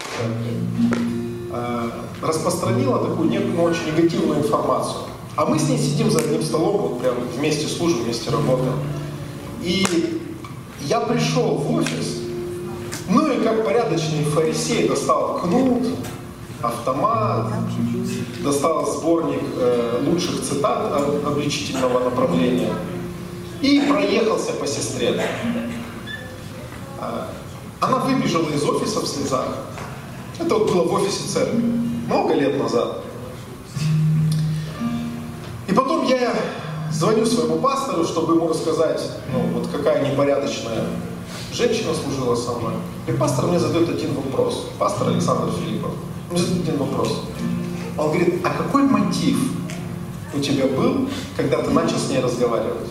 [1.51, 1.89] э,
[2.21, 5.03] распространила такую некую очень негативную информацию.
[5.35, 8.75] А мы с ней сидим за одним столом, вот прям вместе служим, вместе работаем.
[9.61, 10.21] И
[10.81, 12.19] я пришел в офис,
[13.09, 15.87] ну и как порядочный фарисей достал кнут,
[16.61, 17.47] автомат,
[18.43, 20.91] достал сборник э, лучших цитат
[21.25, 22.73] обличительного направления
[23.61, 25.21] и проехался по сестре.
[26.99, 27.29] А,
[27.79, 29.47] она выбежала из офиса в слезах.
[30.39, 31.61] Это вот было в офисе церкви,
[32.07, 32.99] много лет назад.
[35.67, 36.35] И потом я
[36.91, 40.83] звоню своему пастору, чтобы ему рассказать, ну, вот какая непорядочная
[41.53, 42.73] женщина служила со мной.
[43.07, 44.67] И пастор мне задает один вопрос.
[44.77, 45.91] Пастор Александр Филиппов.
[46.29, 47.23] Мне задает один вопрос.
[47.97, 49.37] Он говорит, а какой мотив
[50.33, 52.89] у тебя был, когда ты начал с ней разговаривать?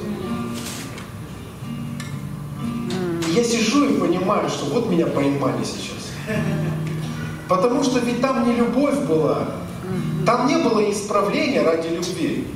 [3.34, 6.12] Я сижу и понимаю, что вот меня поймали сейчас.
[7.48, 9.48] Потому что ведь там не любовь была,
[10.24, 12.46] там не было исправления ради любви.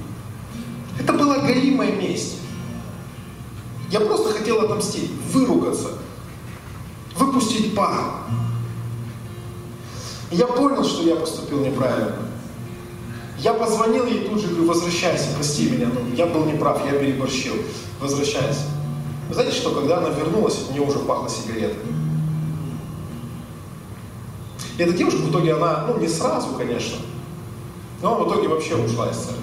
[0.99, 2.38] Это была горимая месть.
[3.90, 5.88] Я просто хотел отомстить, выругаться,
[7.16, 8.24] выпустить пар.
[10.30, 12.26] я понял, что я поступил неправильно.
[13.39, 17.55] Я позвонил ей тут же, говорю, возвращайся, прости меня, ну, я был неправ, я переборщил,
[18.01, 18.62] возвращайся.
[19.28, 21.76] Вы знаете, что когда она вернулась, от нее уже пахло сигаретой.
[24.78, 26.99] И эта девушка в итоге, она, ну не сразу, конечно,
[28.03, 29.43] но в итоге вообще ушла из церкви.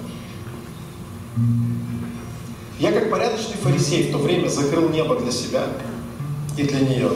[2.78, 5.68] Я как порядочный фарисей в то время закрыл небо для себя
[6.56, 7.10] и для нее.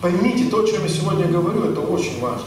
[0.00, 2.44] Поймите, то, о чем я сегодня говорю, это очень важно.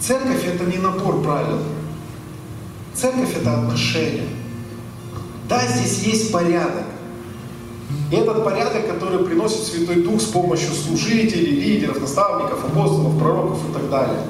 [0.00, 1.58] Церковь это не набор правил.
[2.94, 4.28] Церковь это отношения.
[5.48, 6.84] Да, здесь есть порядок.
[8.10, 13.72] И этот порядок, который приносит Святой Дух с помощью служителей, лидеров, наставников, апостолов, пророков и
[13.72, 14.20] так далее.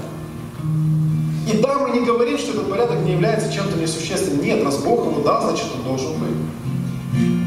[1.50, 4.44] И да, мы не говорим, что этот порядок не является чем-то несущественным.
[4.44, 6.36] Нет, раз Бог его дал, значит он должен быть.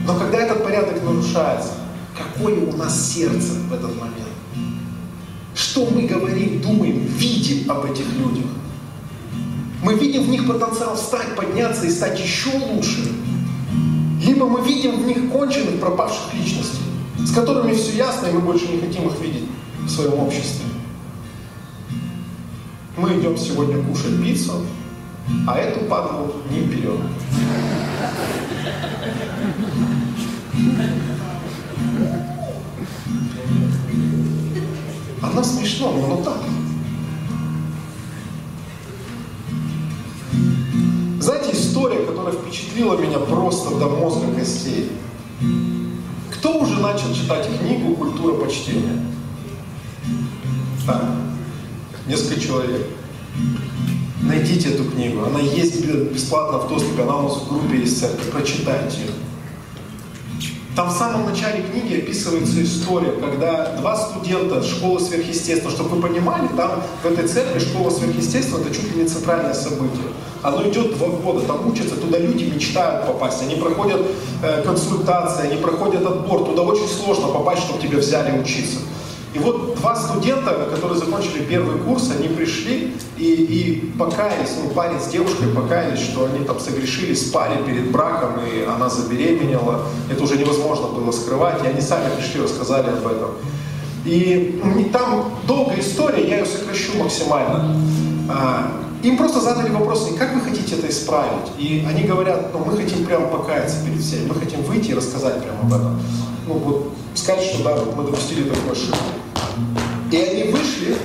[0.08, 1.74] Но когда этот порядок нарушается,
[2.18, 4.31] какое у нас сердце в этот момент?
[5.62, 8.46] Что мы говорим, думаем, видим об этих людях?
[9.84, 13.12] Мы видим в них потенциал встать, подняться и стать еще лучше.
[14.24, 16.82] Либо мы видим в них конченых, пропавших личностей,
[17.20, 19.46] с которыми все ясно, и мы больше не хотим их видеть
[19.82, 20.66] в своем обществе.
[22.98, 24.66] Мы идем сегодня кушать пиццу,
[25.48, 27.02] а эту падлу не берем.
[35.32, 36.38] Она смешно, но оно так.
[41.22, 44.92] Знаете, история, которая впечатлила меня просто до мозга костей.
[46.34, 49.06] Кто уже начал читать книгу «Культура почтения»?
[50.86, 51.06] Так,
[52.08, 52.88] несколько человек.
[54.24, 55.24] Найдите эту книгу.
[55.24, 58.04] Она есть бесплатно в доступе, она у нас в группе есть.
[58.32, 59.31] Прочитайте ее.
[60.74, 66.48] Там в самом начале книги описывается история, когда два студента школы сверхъестественного, чтобы вы понимали,
[66.56, 70.06] там в этой церкви школа сверхъестественного это чуть ли не центральное событие.
[70.42, 74.02] Оно идет два года, там учатся, туда люди мечтают попасть, они проходят
[74.44, 78.78] э, консультации, они проходят отбор, туда очень сложно попасть, чтобы тебя взяли учиться.
[79.34, 85.00] И вот два студента, которые закончили первый курс, они пришли и, и покаялись, ну, парень
[85.00, 89.86] с девушкой покаялись, что они там согрешили, спали перед браком, и она забеременела.
[90.10, 93.30] Это уже невозможно было скрывать, и они сами пришли, рассказали об этом.
[94.04, 94.60] И
[94.92, 97.78] там долгая история, я ее сокращу максимально.
[98.28, 98.72] А,
[99.04, 101.52] им просто задали вопрос, как вы хотите это исправить?
[101.58, 105.42] И они говорят, ну мы хотим прямо покаяться перед всеми, мы хотим выйти и рассказать
[105.42, 106.02] прямо об этом.
[106.48, 108.98] Ну вот сказать, что да, мы допустили такую ошибку.
[110.12, 110.98] И они вышли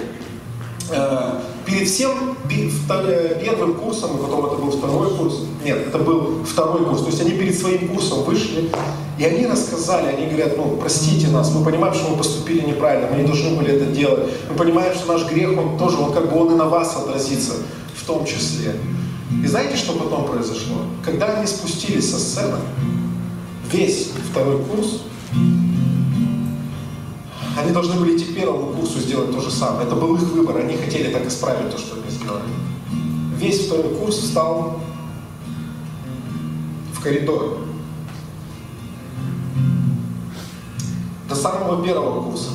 [0.91, 5.43] э, перед всем э, первым курсом, и потом это был второй курс.
[5.65, 7.03] Нет, это был второй курс.
[7.03, 8.71] То есть они перед своим курсом вышли,
[9.19, 13.23] и они рассказали, они говорят, ну, простите нас, мы понимаем, что мы поступили неправильно, мы
[13.23, 14.31] не должны были это делать.
[14.51, 17.55] Мы понимаем, что наш грех, он тоже, он как бы он и на вас отразится
[17.95, 18.75] в том числе.
[19.43, 20.77] И знаете, что потом произошло?
[21.05, 22.59] Когда они спустились со сцены,
[23.73, 25.03] весь второй курс
[27.57, 29.87] они должны были идти к первому курсу сделать то же самое.
[29.87, 30.59] Это был их выбор.
[30.59, 32.43] Они хотели так исправить то, что они сделали.
[33.37, 34.81] Весь второй курс встал
[36.93, 37.61] в коридор.
[41.29, 42.51] До самого первого курса.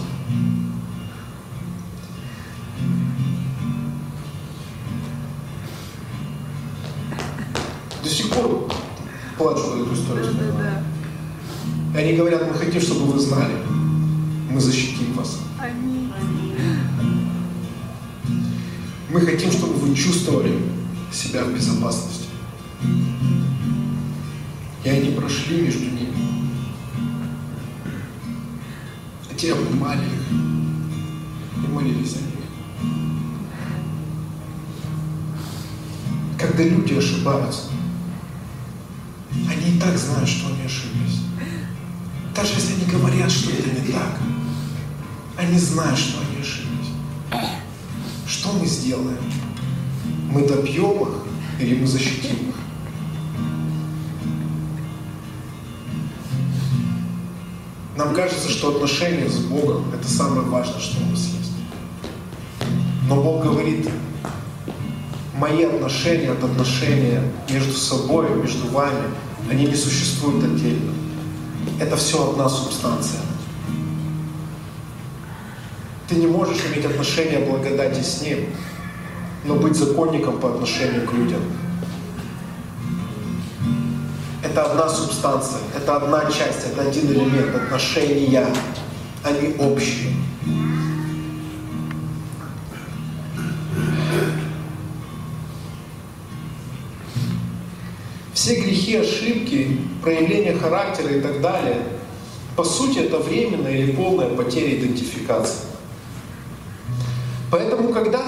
[8.04, 8.70] До сих пор
[9.38, 10.28] плачу эту историю.
[11.94, 13.71] И они говорят, мы хотим, чтобы вы знали
[14.52, 15.40] мы защитим вас.
[19.10, 20.62] Мы хотим, чтобы вы чувствовали
[21.12, 22.28] себя в безопасности.
[24.84, 26.16] И они прошли между ними.
[29.30, 30.32] А те обнимали их
[31.64, 32.32] и молились о них.
[36.40, 37.70] Когда люди ошибаются,
[39.32, 41.22] они и так знают, что они ошиблись.
[42.36, 44.20] Даже если они говорят, что это не так,
[45.42, 46.92] они знают, что они ошиблись.
[48.28, 49.18] Что мы сделаем?
[50.30, 51.16] Мы добьем их
[51.60, 52.56] или мы защитим их?
[57.98, 61.52] Нам кажется, что отношения с Богом– это самое важное, что у нас есть.
[63.08, 63.90] Но Бог говорит,
[65.36, 69.10] мои отношения– это отношения между собой, между вами,
[69.50, 70.94] они не существуют отдельно.
[71.80, 73.20] Это все одна субстанция.
[76.12, 78.48] Ты не можешь иметь отношения благодати с Ним,
[79.46, 81.40] но быть законником по отношению к людям.
[84.44, 88.46] Это одна субстанция, это одна часть, это один элемент отношения.
[89.24, 90.14] Они общие.
[98.34, 101.78] все грехи, ошибки, проявления характера и так далее,
[102.58, 105.71] по сути, это временная или полная потеря идентификации.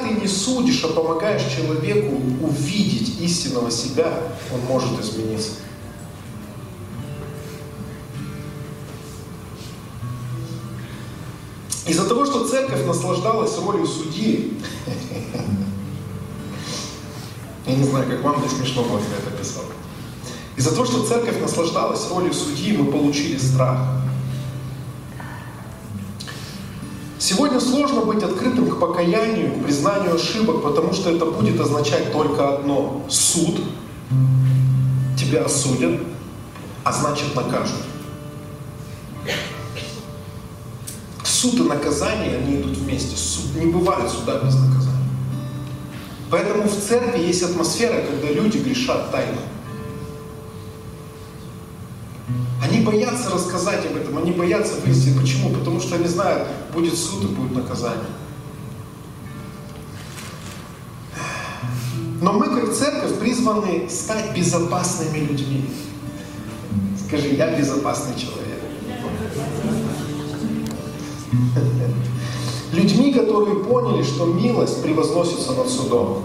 [0.03, 4.11] Ты не судишь, а помогаешь человеку увидеть истинного себя,
[4.53, 5.51] он может измениться.
[11.87, 14.59] Из-за того, что церковь наслаждалась ролью судьи,
[17.65, 19.63] я не знаю, как вам, мне смешно было, когда это писал.
[20.57, 24.02] Из-за того, что церковь наслаждалась ролью судьи, мы получили страх.
[27.33, 32.57] Сегодня сложно быть открытым к покаянию, к признанию ошибок, потому что это будет означать только
[32.57, 33.59] одно– суд.
[35.17, 35.99] Тебя осудят,
[36.83, 37.79] а значит накажут.
[41.23, 43.17] Суд и наказание, они идут вместе.
[43.17, 45.09] Суд, не бывает суда без наказания.
[46.29, 49.39] Поэтому в церкви есть атмосфера, когда люди грешат тайно.
[52.61, 55.17] Они боятся рассказать об этом, они боятся вывести.
[55.19, 55.49] Почему?
[55.49, 58.05] Потому что они знают, будет суд и будет наказание.
[62.21, 65.69] Но мы, как церковь, призваны стать безопасными людьми.
[67.05, 68.61] Скажи, я безопасный человек.
[72.71, 76.23] Людьми, которые поняли, что милость превозносится над судом.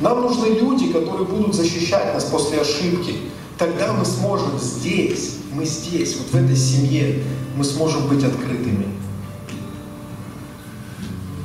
[0.00, 3.16] Нам нужны люди, которые будут защищать нас после ошибки,
[3.58, 7.24] тогда мы сможем здесь, мы здесь, вот в этой семье,
[7.56, 8.86] мы сможем быть открытыми.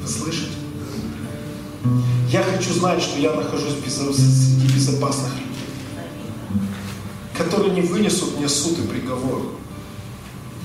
[0.01, 0.51] Вы слышите?
[2.29, 5.47] Я хочу знать, что я нахожусь среди безопасных людей,
[7.35, 9.41] которые не вынесут мне суд и приговор.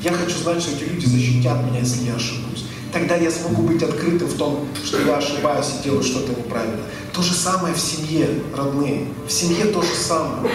[0.02, 2.64] Я хочу знать, что эти люди защитят меня, если я ошибусь.
[2.92, 6.80] Тогда я смогу быть открытым в том, что я ошибаюсь и делаю что-то неправильно.
[7.12, 9.08] То же самое в семье, родные.
[9.26, 10.50] В семье то же самое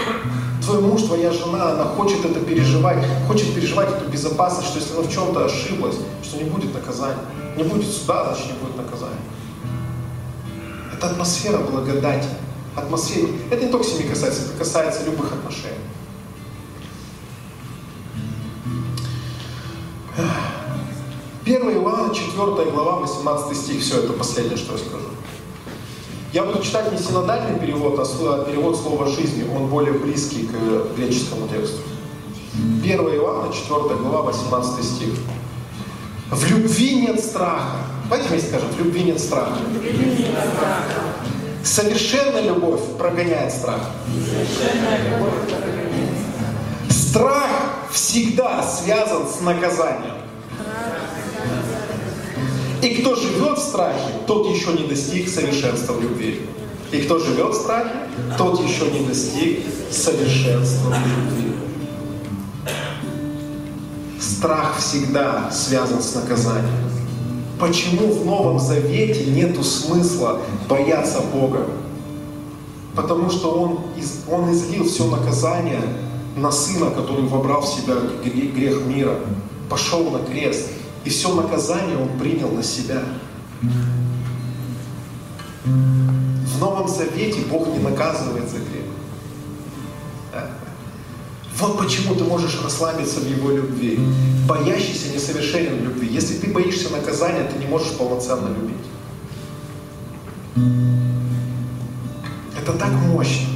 [0.63, 5.03] твой муж, твоя жена, она хочет это переживать, хочет переживать эту безопасность, что если она
[5.03, 7.17] в чем-то ошиблась, что не будет наказания.
[7.57, 9.21] Не будет суда, значит не будет наказания.
[10.95, 12.27] Это атмосфера благодати.
[12.75, 13.27] Атмосфера.
[13.51, 15.77] Это не только семьи касается, это касается любых отношений.
[21.53, 23.79] Первая Иоанна, 4 глава, 18 стих.
[23.83, 25.05] Все, это последнее, что я скажу.
[26.33, 29.45] Я буду читать не синодальный перевод, а перевод слова жизни.
[29.55, 31.77] Он более близкий к греческому тексту.
[32.81, 35.09] 1 Иоанна, 4 глава, 18 стих.
[36.31, 37.85] В любви нет страха.
[38.09, 39.59] Давайте вместе скажем, в любви нет страха.
[41.63, 43.91] Совершенная любовь прогоняет страх.
[46.89, 47.51] Страх
[47.91, 50.22] всегда связан с наказанием.
[52.83, 56.41] И кто живет в страхе, тот еще не достиг совершенства в любви.
[56.91, 57.95] И кто живет в страхе,
[58.37, 59.59] тот еще не достиг
[59.89, 61.53] совершенства в любви.
[64.19, 66.91] Страх всегда связан с наказанием.
[67.57, 71.65] Почему в Новом Завете нету смысла бояться Бога?
[72.97, 73.79] Потому что Он,
[74.29, 75.81] он излил все наказание
[76.35, 79.19] на Сына, который вобрал в себя грех мира,
[79.69, 80.67] пошел на крест–
[81.05, 83.03] и все наказание он принял на себя.
[85.63, 88.85] В Новом Завете Бог не наказывает за грех.
[91.57, 93.99] Вот почему ты можешь расслабиться в Его любви.
[94.47, 96.09] Боящийся несовершенен любви.
[96.11, 98.75] Если ты боишься наказания, ты не можешь полноценно любить.
[102.59, 103.47] Это так мощно.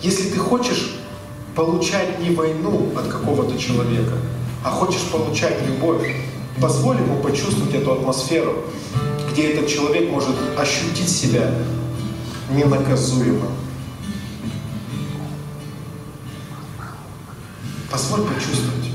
[0.00, 0.96] Если ты хочешь
[1.54, 4.14] получать не войну от какого-то человека,
[4.64, 6.16] а хочешь получать любовь,
[6.60, 8.64] позволь ему почувствовать эту атмосферу,
[9.30, 11.52] где этот человек может ощутить себя
[12.50, 13.50] ненаказуемым.
[17.90, 18.86] Позволь почувствовать.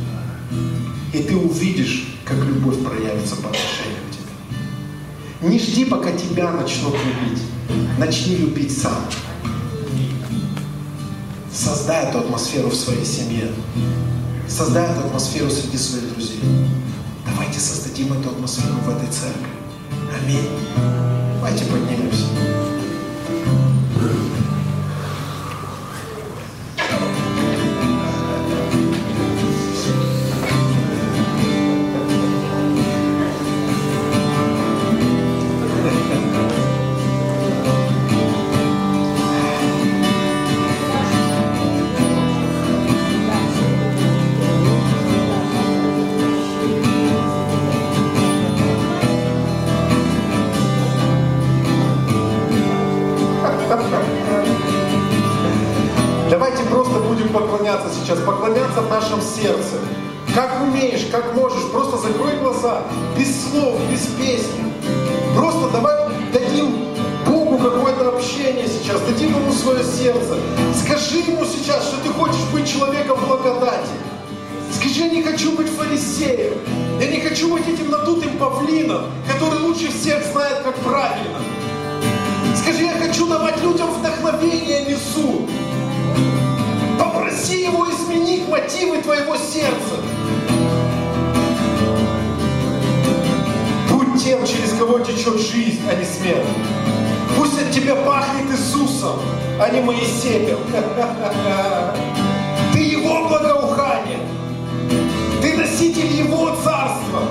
[1.13, 5.49] И ты увидишь, как любовь проявится по отношению к тебе.
[5.49, 7.43] Не жди, пока тебя начнут любить.
[7.97, 9.05] Начни любить сам.
[11.53, 13.51] Создай эту атмосферу в своей семье.
[14.49, 16.39] Создай эту атмосферу среди своих друзей.
[17.25, 19.47] Давайте создадим эту атмосферу в этой церкви.
[20.21, 20.49] Аминь.
[21.35, 22.36] Давайте поднимемся.
[63.17, 64.73] Без слов, без песни.
[65.35, 65.95] Просто давай
[66.33, 66.75] дадим
[67.25, 70.37] Богу какое-то общение сейчас, дадим Ему свое сердце.
[70.75, 73.91] Скажи Ему сейчас, что ты хочешь быть человеком благодати.
[74.71, 76.53] Скажи, я не хочу быть фарисеем.
[76.99, 81.39] Я не хочу быть этим надутым павлином, который лучше всех знает, как правильно.
[82.55, 85.47] Скажи, я хочу давать людям вдохновение, несу.
[86.99, 89.95] Попроси Его изменить мотивы твоего сердца.
[96.07, 96.45] Смерть.
[97.37, 99.19] Пусть от тебя пахнет Иисусом,
[99.59, 100.59] а не Моисеем.
[102.73, 104.19] Ты Его благоухание.
[105.41, 107.21] Ты носитель Его царства.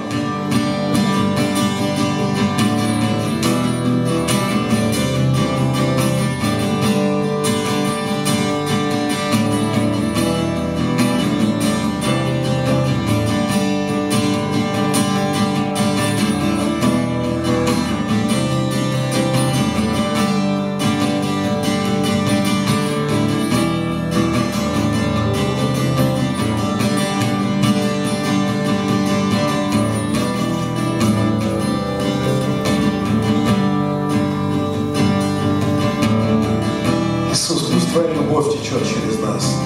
[38.45, 39.57] Течет через нас.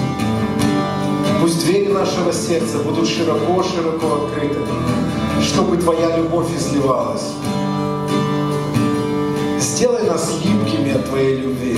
[1.41, 4.59] Пусть двери нашего сердца будут широко-широко открыты,
[5.41, 7.29] чтобы Твоя любовь изливалась.
[9.59, 11.77] Сделай нас липкими от Твоей любви,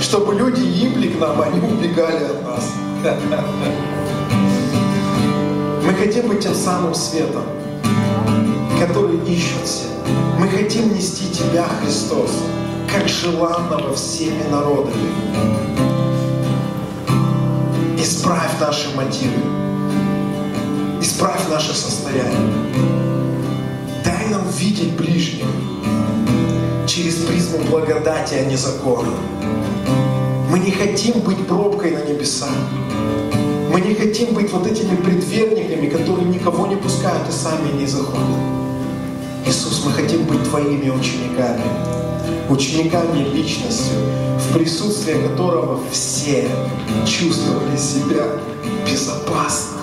[0.00, 2.72] чтобы люди липли к нам, а не убегали от нас.
[5.84, 7.44] Мы хотим быть тем самым светом,
[8.80, 9.88] который ищут все.
[10.38, 12.30] Мы хотим нести Тебя, Христос,
[12.92, 15.87] как желанного всеми народами.
[18.08, 19.36] Исправь наши мотивы.
[20.98, 22.54] Исправь наше состояние.
[24.02, 25.44] Дай нам видеть ближних
[26.86, 29.12] через призму благодати, а не закона.
[30.50, 32.48] Мы не хотим быть пробкой на небеса.
[33.70, 38.40] Мы не хотим быть вот этими предверниками, которые никого не пускают и сами не заходят.
[39.44, 41.62] Иисус, мы хотим быть Твоими учениками,
[42.48, 43.98] учениками личностью,
[44.38, 46.48] в присутствии которого все
[47.06, 48.24] чувствовали себя
[48.86, 49.77] безопасно.